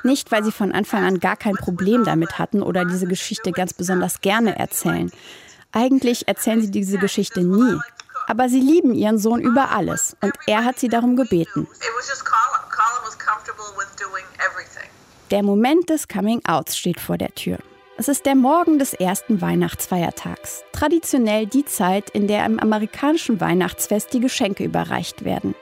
[0.03, 3.73] Nicht, weil sie von Anfang an gar kein Problem damit hatten oder diese Geschichte ganz
[3.73, 5.11] besonders gerne erzählen.
[5.71, 7.77] Eigentlich erzählen sie diese Geschichte nie.
[8.27, 11.67] Aber sie lieben ihren Sohn über alles und er hat sie darum gebeten.
[15.31, 17.57] Der Moment des Coming-outs steht vor der Tür.
[17.97, 20.63] Es ist der Morgen des ersten Weihnachtsfeiertags.
[20.71, 25.55] Traditionell die Zeit, in der im amerikanischen Weihnachtsfest die Geschenke überreicht werden.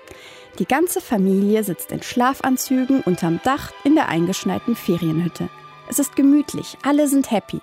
[0.60, 5.50] Die ganze Familie sitzt in Schlafanzügen unterm Dach in der eingeschneiten Ferienhütte.
[5.90, 7.62] Es ist gemütlich, alle sind happy.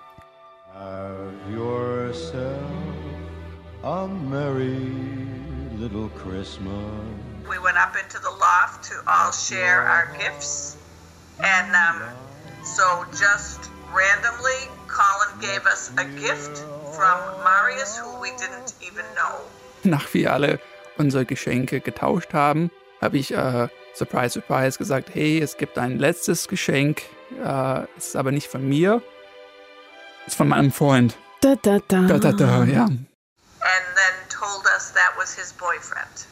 [0.74, 2.81] Have yourself
[3.84, 4.78] a merry
[5.76, 6.72] little Christmas.
[7.48, 10.76] We went up into the loft to all share our gifts.
[11.42, 12.02] And um,
[12.62, 16.58] so just randomly, Colin gave us a gift
[16.94, 19.40] from Marius, who we didn't even know.
[19.82, 20.60] Nach wir alle
[20.96, 22.70] unsere Geschenke getauscht haben,
[23.00, 27.02] habe ich, äh, surprise, surprise, gesagt, hey, es gibt ein letztes Geschenk,
[27.42, 29.02] äh, es ist aber nicht von mir,
[30.20, 31.16] es ist von meinem Freund.
[31.40, 32.02] Da, da, da.
[32.02, 32.88] Da, da, da, ja.
[34.62, 36.26] Told us that was his boyfriend.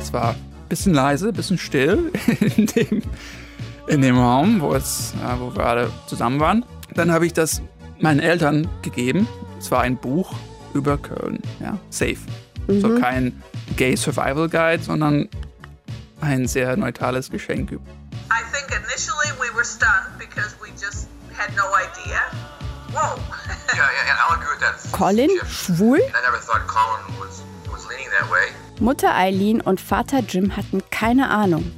[0.00, 2.10] Es war ein bisschen leise, ein bisschen still
[2.56, 3.02] in dem,
[3.88, 6.64] in dem Raum, wo, es, wo wir alle zusammen waren.
[6.94, 7.60] Dann habe ich das
[8.00, 9.28] meinen Eltern gegeben.
[9.58, 10.34] Es war ein Buch
[10.72, 12.16] über Köln, ja, safe.
[12.68, 13.00] So Mhm.
[13.00, 13.42] kein
[13.76, 15.28] Gay Survival Guide, sondern
[16.20, 17.72] ein sehr neutrales Geschenk.
[17.72, 17.76] I
[18.52, 22.20] think initially we were stunned because we just had no idea.
[24.92, 26.00] Colin, schwul?
[28.80, 31.72] Mutter Eileen und Vater Jim hatten keine Ahnung.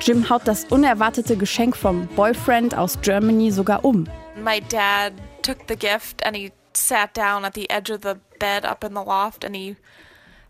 [0.00, 4.08] Jim haut das unerwartete Geschenk vom Boyfriend aus Germany sogar um.
[4.36, 5.12] My dad
[5.42, 8.94] took the gift and he sat down at the edge of the bed up in
[8.94, 9.76] the loft and he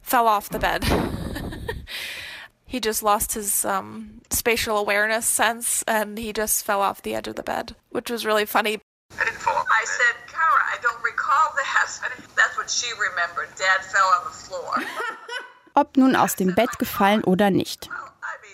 [0.00, 0.84] fell off the bed.
[2.66, 7.28] he just lost his um, spatial awareness sense and he just fell off the edge
[7.28, 8.78] of the bed, which was really funny.
[9.18, 9.30] I
[9.84, 11.62] said, Kara, I don't recall that.
[12.36, 13.48] That's what she remembered.
[13.56, 14.74] Dad fell on the floor.
[15.74, 17.88] Ob nun aus dem Bett gefallen oder nicht.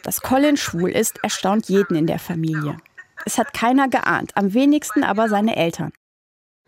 [0.05, 2.79] Dass Colin schwul ist, erstaunt jeden in der Familie.
[3.25, 5.93] Es hat keiner geahnt, am wenigsten aber seine Eltern.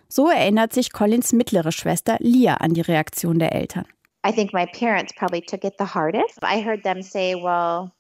[0.09, 3.87] So erinnert sich Collins mittlere Schwester Lia an die Reaktion der Eltern.
[4.27, 6.39] I think my parents probably took it the hardest.
[6.43, 7.93] I heard them say, well,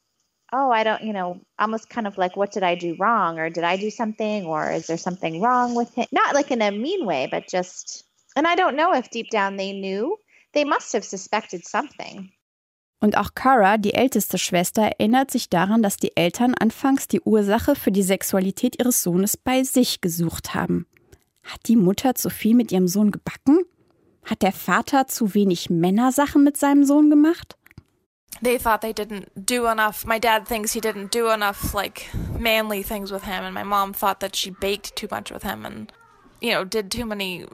[0.52, 3.38] oh, I don't, you know, almost kind of like, what did I do wrong?
[3.38, 4.46] Or did I do something?
[4.46, 6.06] Or is there something wrong with him?
[6.12, 8.04] Not like in a mean way, but just,
[8.36, 10.16] and I don't know if deep down they knew.
[10.52, 12.32] They must have suspected something.
[13.02, 17.74] Und auch Cara, die älteste Schwester, erinnert sich daran, dass die Eltern anfangs die Ursache
[17.74, 20.86] für die Sexualität ihres Sohnes bei sich gesucht haben.
[21.42, 23.64] Hat die Mutter zu viel mit ihrem Sohn gebacken?
[24.22, 27.56] Hat der Vater zu wenig Männersachen mit seinem Sohn gemacht?
[28.42, 30.06] They thought they didn't do enough.
[30.06, 32.08] My dad thinks he didn't do enough like
[32.38, 35.66] manly things with him and my mom thought that she baked too much with him
[35.66, 35.92] and
[36.40, 37.46] you know, did too many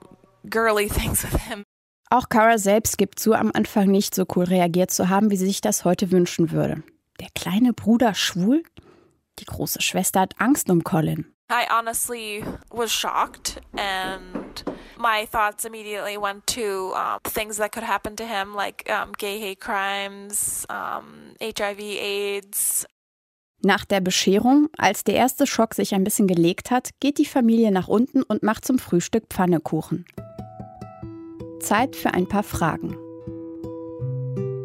[0.48, 1.64] girly things with him.
[2.08, 5.46] Auch Cara selbst gibt zu, am Anfang nicht so cool reagiert zu haben, wie sie
[5.46, 6.82] sich das heute wünschen würde.
[7.20, 8.62] Der kleine Bruder schwul?
[9.40, 11.35] Die große Schwester hat Angst um Colin.
[11.48, 12.42] I honestly
[12.72, 14.64] was shocked, and
[14.98, 19.38] my thoughts immediately went to um, things that could happen to him, like um, gay
[19.38, 22.86] hate crimes, um, HIV, AIDS.
[23.62, 27.70] Nach der Bescherung, als der erste Schock sich ein bisschen gelegt hat, geht die Familie
[27.70, 30.04] nach unten und macht zum Frühstück Pfannekuchen.
[31.60, 32.96] Zeit für ein paar Fragen.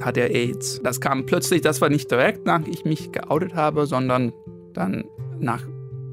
[0.02, 0.82] Hat er AIDS?
[0.84, 4.34] Das kam plötzlich, das war nicht direkt, nach ich mich geoutet habe, sondern
[4.74, 5.06] dann
[5.40, 5.64] nach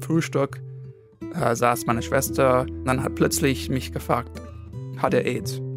[0.01, 0.61] Frühstück
[1.33, 2.65] äh, saß meine Schwester.
[2.85, 4.31] Dann hat plötzlich mich gefragt,
[4.97, 5.61] hat er AIDS.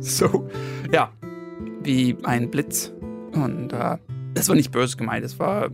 [0.00, 0.48] So,
[0.92, 1.12] ja,
[1.82, 2.92] wie ein Blitz.
[3.34, 3.98] Und äh,
[4.34, 5.70] das war nicht böse gemeint, es war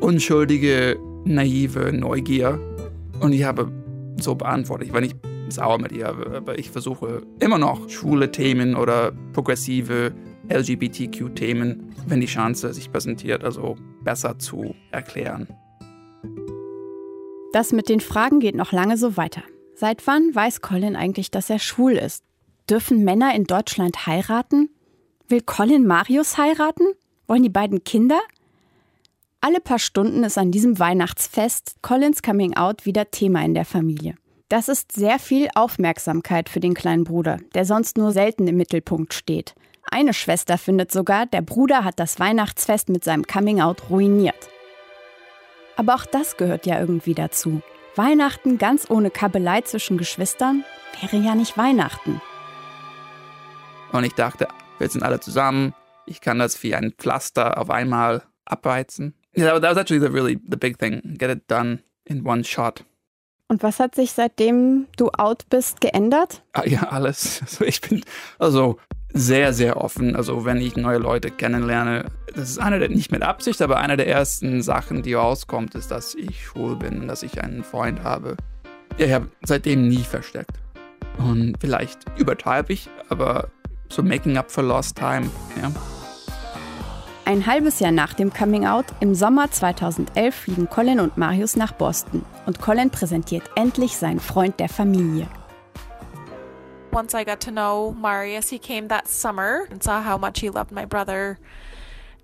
[0.00, 2.58] unschuldige, naive Neugier.
[3.20, 3.70] Und ich habe
[4.20, 4.88] so beantwortet.
[4.88, 5.16] Ich war nicht
[5.48, 10.12] sauer mit ihr, aber ich versuche immer noch schwule Themen oder progressive
[10.48, 15.48] LGBTQ-Themen, wenn die Chance sich präsentiert, also besser zu erklären.
[17.56, 19.42] Das mit den Fragen geht noch lange so weiter.
[19.74, 22.22] Seit wann weiß Colin eigentlich, dass er schwul ist?
[22.68, 24.68] Dürfen Männer in Deutschland heiraten?
[25.28, 26.84] Will Colin Marius heiraten?
[27.26, 28.20] Wollen die beiden Kinder?
[29.40, 34.16] Alle paar Stunden ist an diesem Weihnachtsfest Collins Coming Out wieder Thema in der Familie.
[34.50, 39.14] Das ist sehr viel Aufmerksamkeit für den kleinen Bruder, der sonst nur selten im Mittelpunkt
[39.14, 39.54] steht.
[39.90, 44.50] Eine Schwester findet sogar, der Bruder hat das Weihnachtsfest mit seinem Coming Out ruiniert.
[45.76, 47.60] Aber auch das gehört ja irgendwie dazu.
[47.94, 50.64] Weihnachten ganz ohne Kabelei zwischen Geschwistern
[51.00, 52.20] wäre ja nicht Weihnachten.
[53.92, 54.48] Und ich dachte,
[54.78, 55.74] wir sind alle zusammen,
[56.06, 59.14] ich kann das wie ein Pflaster auf einmal abweizen.
[59.36, 61.16] Yeah, that was actually the really the big thing.
[61.18, 62.84] Get it done in one shot.
[63.48, 66.42] Und was hat sich seitdem du out bist geändert?
[66.52, 67.40] Ah, ja, alles.
[67.42, 68.02] Also ich bin
[68.38, 68.78] also
[69.16, 70.14] sehr, sehr offen.
[70.14, 73.96] Also wenn ich neue Leute kennenlerne, das ist eine der, nicht mit Absicht, aber eine
[73.96, 78.02] der ersten Sachen, die rauskommt, ist, dass ich schwul bin und dass ich einen Freund
[78.02, 78.36] habe.
[78.98, 80.52] Ich habe seitdem nie versteckt.
[81.18, 83.48] Und vielleicht übertreibe ich, aber
[83.88, 85.70] so making up for lost time, ja.
[87.24, 91.72] Ein halbes Jahr nach dem Coming Out, im Sommer 2011, fliegen Colin und Marius nach
[91.72, 92.22] Boston.
[92.46, 95.26] Und Colin präsentiert endlich seinen Freund der Familie.
[96.96, 100.48] Once I got to know Marius, he came that summer and saw how much he
[100.48, 101.38] loved my brother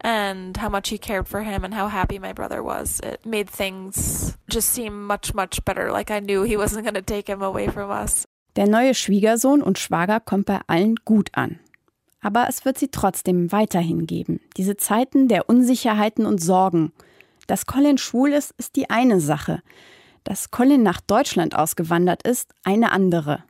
[0.00, 2.98] and how much he cared for him and how happy my brother was.
[3.00, 5.92] It made things just seem much, much better.
[5.92, 8.24] Like I knew he wasn't going to take him away from us.
[8.56, 11.58] Der neue Schwiegersohn und Schwager kommt bei allen gut an.
[12.22, 14.40] Aber es wird sie trotzdem weiterhin geben.
[14.56, 16.92] Diese Zeiten der Unsicherheiten und Sorgen.
[17.46, 19.60] Dass Colin schwul ist, ist die eine Sache.
[20.24, 23.44] Dass Colin nach Deutschland ausgewandert ist, eine andere.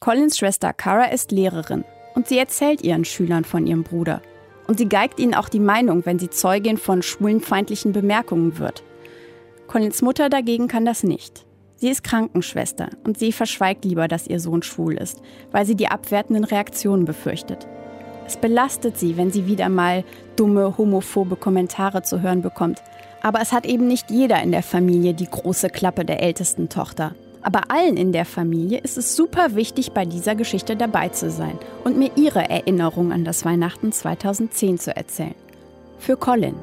[0.00, 1.84] Collins Schwester Cara ist Lehrerin
[2.14, 4.22] und sie erzählt ihren Schülern von ihrem Bruder.
[4.68, 8.84] Und sie geigt ihnen auch die Meinung, wenn sie Zeugin von schwulenfeindlichen Bemerkungen wird.
[9.66, 11.44] Collins Mutter dagegen kann das nicht.
[11.74, 15.20] Sie ist Krankenschwester und sie verschweigt lieber, dass ihr Sohn schwul ist,
[15.50, 17.66] weil sie die abwertenden Reaktionen befürchtet.
[18.24, 20.04] Es belastet sie, wenn sie wieder mal
[20.36, 22.82] dumme, homophobe Kommentare zu hören bekommt.
[23.20, 27.16] Aber es hat eben nicht jeder in der Familie die große Klappe der ältesten Tochter.
[27.42, 31.58] Aber allen in der Familie ist es super wichtig, bei dieser Geschichte dabei zu sein
[31.84, 35.34] und mir ihre Erinnerung an das Weihnachten 2010 zu erzählen.
[35.98, 36.54] Für Colin.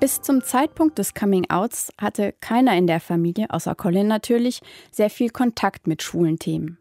[0.00, 4.60] Bis zum Zeitpunkt des Coming-Outs hatte keiner in der Familie, außer Colin natürlich,
[4.90, 6.79] sehr viel Kontakt mit schwulen Themen.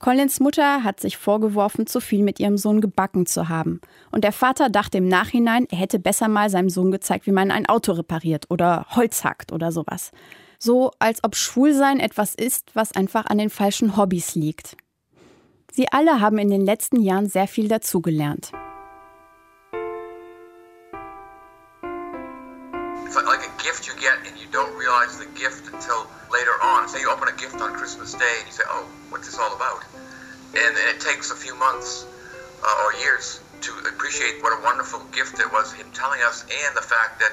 [0.00, 3.82] Collins Mutter hat sich vorgeworfen, zu viel mit ihrem Sohn gebacken zu haben.
[4.10, 7.50] Und der Vater dachte im Nachhinein, er hätte besser mal seinem Sohn gezeigt, wie man
[7.50, 10.10] ein Auto repariert oder Holz hackt oder sowas.
[10.58, 14.74] So als ob Schwulsein etwas ist, was einfach an den falschen Hobbys liegt.
[15.70, 18.52] Sie alle haben in den letzten Jahren sehr viel dazugelernt.
[23.10, 26.88] It's like a gift you get and you don't realize the gift until later on.
[26.88, 29.52] Say you open a gift on Christmas Day and you say, oh, what's this all
[29.56, 29.82] about?
[30.54, 32.06] And, and it takes a few months
[32.62, 36.76] uh, or years to appreciate what a wonderful gift it was, him telling us, and
[36.76, 37.32] the fact that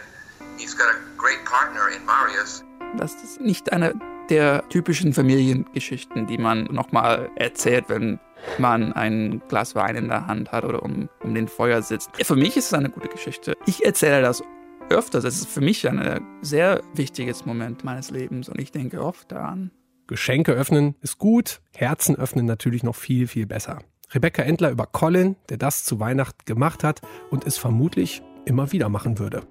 [0.58, 2.64] he's got a great partner in Marius.
[2.98, 3.94] Das ist nicht eine
[4.32, 8.20] der typischen Familiengeschichten, die man nochmal erzählt, wenn
[8.58, 12.10] man ein Glas Wein in der Hand hat oder um, um den Feuer sitzt.
[12.20, 13.56] Für mich ist es eine gute Geschichte.
[13.68, 14.42] Ich erzähle das
[14.90, 15.24] öfters.
[15.24, 19.72] Es ist für mich ein sehr wichtiges Moment meines Lebens und ich denke oft daran.
[20.08, 23.80] Geschenke öffnen ist gut, Herzen öffnen natürlich noch viel, viel besser.
[24.14, 28.88] Rebecca Endler über Colin, der das zu Weihnachten gemacht hat und es vermutlich immer wieder
[28.88, 29.44] machen würde.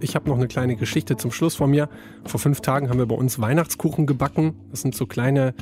[0.00, 1.88] Ich habe noch eine kleine Geschichte zum Schluss von mir.
[2.26, 4.54] Vor fünf Tagen haben wir bei uns Weihnachtskuchen gebacken.
[4.70, 5.54] Das sind so kleine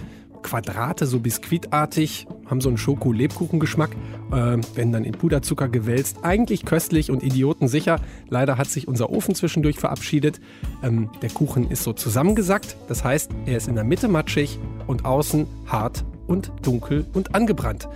[0.43, 3.91] Quadrate, so biskuitartig, haben so einen Schoko-Lebkuchen-Geschmack,
[4.31, 6.19] äh, werden dann in Puderzucker gewälzt.
[6.23, 8.01] Eigentlich köstlich und idiotensicher.
[8.29, 10.41] Leider hat sich unser Ofen zwischendurch verabschiedet.
[10.83, 15.05] Ähm, der Kuchen ist so zusammengesackt, das heißt, er ist in der Mitte matschig und
[15.05, 17.89] außen hart und dunkel und angebrannt.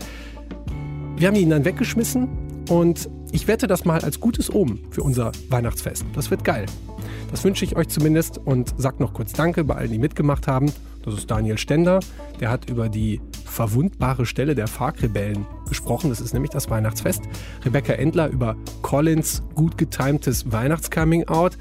[1.17, 2.29] Wir haben ihn dann weggeschmissen
[2.69, 6.05] und ich wette das mal als gutes Omen für unser Weihnachtsfest.
[6.15, 6.67] Das wird geil.
[7.31, 10.73] Das wünsche ich euch zumindest und sagt noch kurz Danke bei allen, die mitgemacht haben.
[11.07, 12.01] Das ist Daniel Stender.
[12.41, 16.11] Der hat über die verwundbare Stelle der Fark-Rebellen gesprochen.
[16.11, 17.23] Das ist nämlich das Weihnachtsfest.
[17.65, 21.57] Rebecca Endler über Collins gut getimtes Weihnachtscoming-out.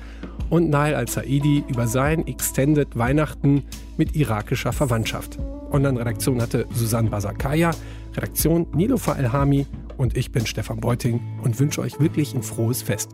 [0.50, 3.64] und Nail Al-Saidi über sein Extended Weihnachten
[3.98, 5.40] mit irakischer Verwandtschaft.
[5.72, 7.72] Online-Redaktion hatte Susanne Basakaya,
[8.16, 9.66] Redaktion Nilofa Elhami
[9.98, 13.10] und ich bin Stefan Beuting und wünsche euch wirklich ein frohes Fest.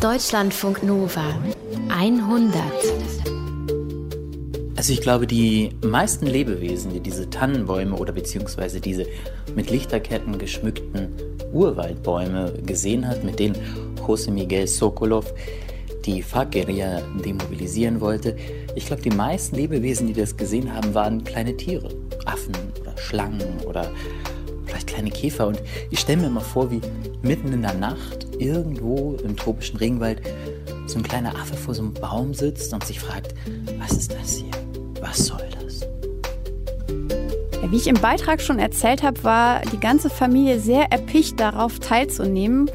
[0.00, 1.34] Deutschlandfunk Nova
[1.88, 3.33] 100
[4.84, 9.06] also ich glaube, die meisten Lebewesen, die diese Tannenbäume oder beziehungsweise diese
[9.56, 11.08] mit Lichterketten geschmückten
[11.54, 13.56] Urwaldbäume gesehen hat, mit denen
[14.06, 15.32] José Miguel Sokolov
[16.04, 18.36] die FARC-Guerilla demobilisieren wollte,
[18.74, 21.88] ich glaube, die meisten Lebewesen, die das gesehen haben, waren kleine Tiere.
[22.26, 23.90] Affen oder Schlangen oder
[24.66, 25.46] vielleicht kleine Käfer.
[25.46, 26.82] Und ich stelle mir mal vor, wie
[27.22, 30.20] mitten in der Nacht irgendwo im tropischen Regenwald
[30.86, 33.34] so ein kleiner Affe vor so einem Baum sitzt und sich fragt,
[33.78, 34.53] was ist das hier?
[35.06, 35.80] Was soll das?
[37.62, 41.78] Ja, wie ich im Beitrag schon erzählt habe, war die ganze Familie sehr erpicht darauf
[41.78, 42.70] teilzunehmen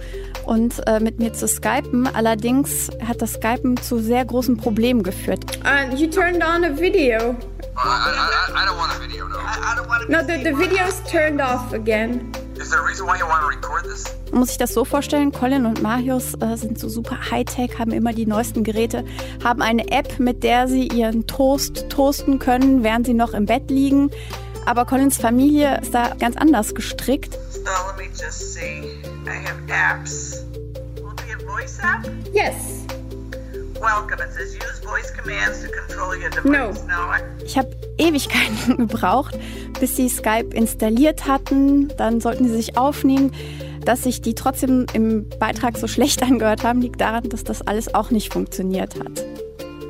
[0.45, 2.07] und äh, mit mir zu skypen.
[2.07, 5.43] Allerdings hat das Skypen zu sehr großen Problemen geführt.
[5.63, 7.35] Uh, you turned on a video.
[7.75, 9.37] I, I, I, I don't want a video, no.
[9.37, 12.31] I, I don't want No, the, the video's turned off again.
[12.57, 14.18] Is there a reason why you want to record this?
[14.31, 18.13] Muss sich das so vorstellen, Colin und Marius äh, sind so super Hightech, haben immer
[18.13, 19.03] die neuesten Geräte,
[19.43, 23.69] haben eine App, mit der sie ihren Toast toasten können, während sie noch im Bett
[23.71, 24.11] liegen.
[24.65, 27.33] Aber Collins Familie ist da ganz anders gestrickt.
[27.51, 28.83] So let me just see.
[29.25, 30.43] I have apps.
[30.95, 32.07] Will it be a voice app?
[32.33, 32.85] Yes.
[33.81, 34.19] Welcome.
[34.21, 36.67] It says use voice commands to control your No.
[36.67, 36.83] device.
[36.87, 36.93] No.
[37.13, 39.37] I- Ich habe Ewigkeiten gebraucht,
[39.79, 41.87] bis sie Skype installiert hatten.
[41.97, 43.31] Dann sollten sie sich aufnehmen.
[43.89, 47.95] Dass sich die trotzdem im Beitrag so schlecht angehört haben, liegt daran, dass das alles
[47.95, 49.25] auch nicht funktioniert hat.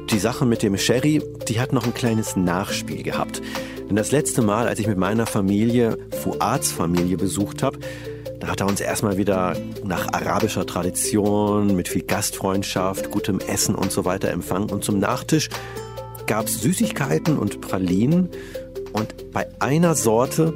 [0.10, 3.42] Die Sache mit dem Sherry, die hat noch ein kleines Nachspiel gehabt.
[3.90, 7.80] Denn das letzte Mal, als ich mit meiner Familie Fuads Familie besucht habe,
[8.40, 13.92] da hat er uns erstmal wieder nach arabischer Tradition mit viel Gastfreundschaft, gutem Essen und
[13.92, 14.70] so weiter empfangen.
[14.70, 15.50] Und zum Nachtisch
[16.26, 18.30] gab es Süßigkeiten und Pralinen.
[18.94, 20.54] Und bei einer Sorte,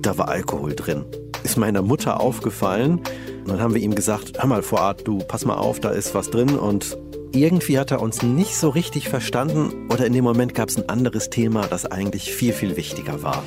[0.00, 1.04] da war Alkohol drin.
[1.44, 2.98] Ist meiner Mutter aufgefallen.
[2.98, 6.14] Und dann haben wir ihm gesagt, hör mal, Fuad, du pass mal auf, da ist
[6.14, 6.58] was drin.
[6.58, 6.98] Und
[7.32, 9.88] irgendwie hat er uns nicht so richtig verstanden.
[9.90, 13.42] Oder in dem Moment gab es ein anderes Thema, das eigentlich viel, viel wichtiger war.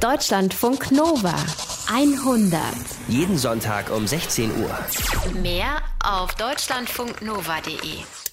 [0.00, 1.34] Deutschlandfunk Nova
[1.90, 2.60] 100
[3.08, 5.40] Jeden Sonntag um 16 Uhr.
[5.40, 8.25] Mehr auf deutschlandfunknova.de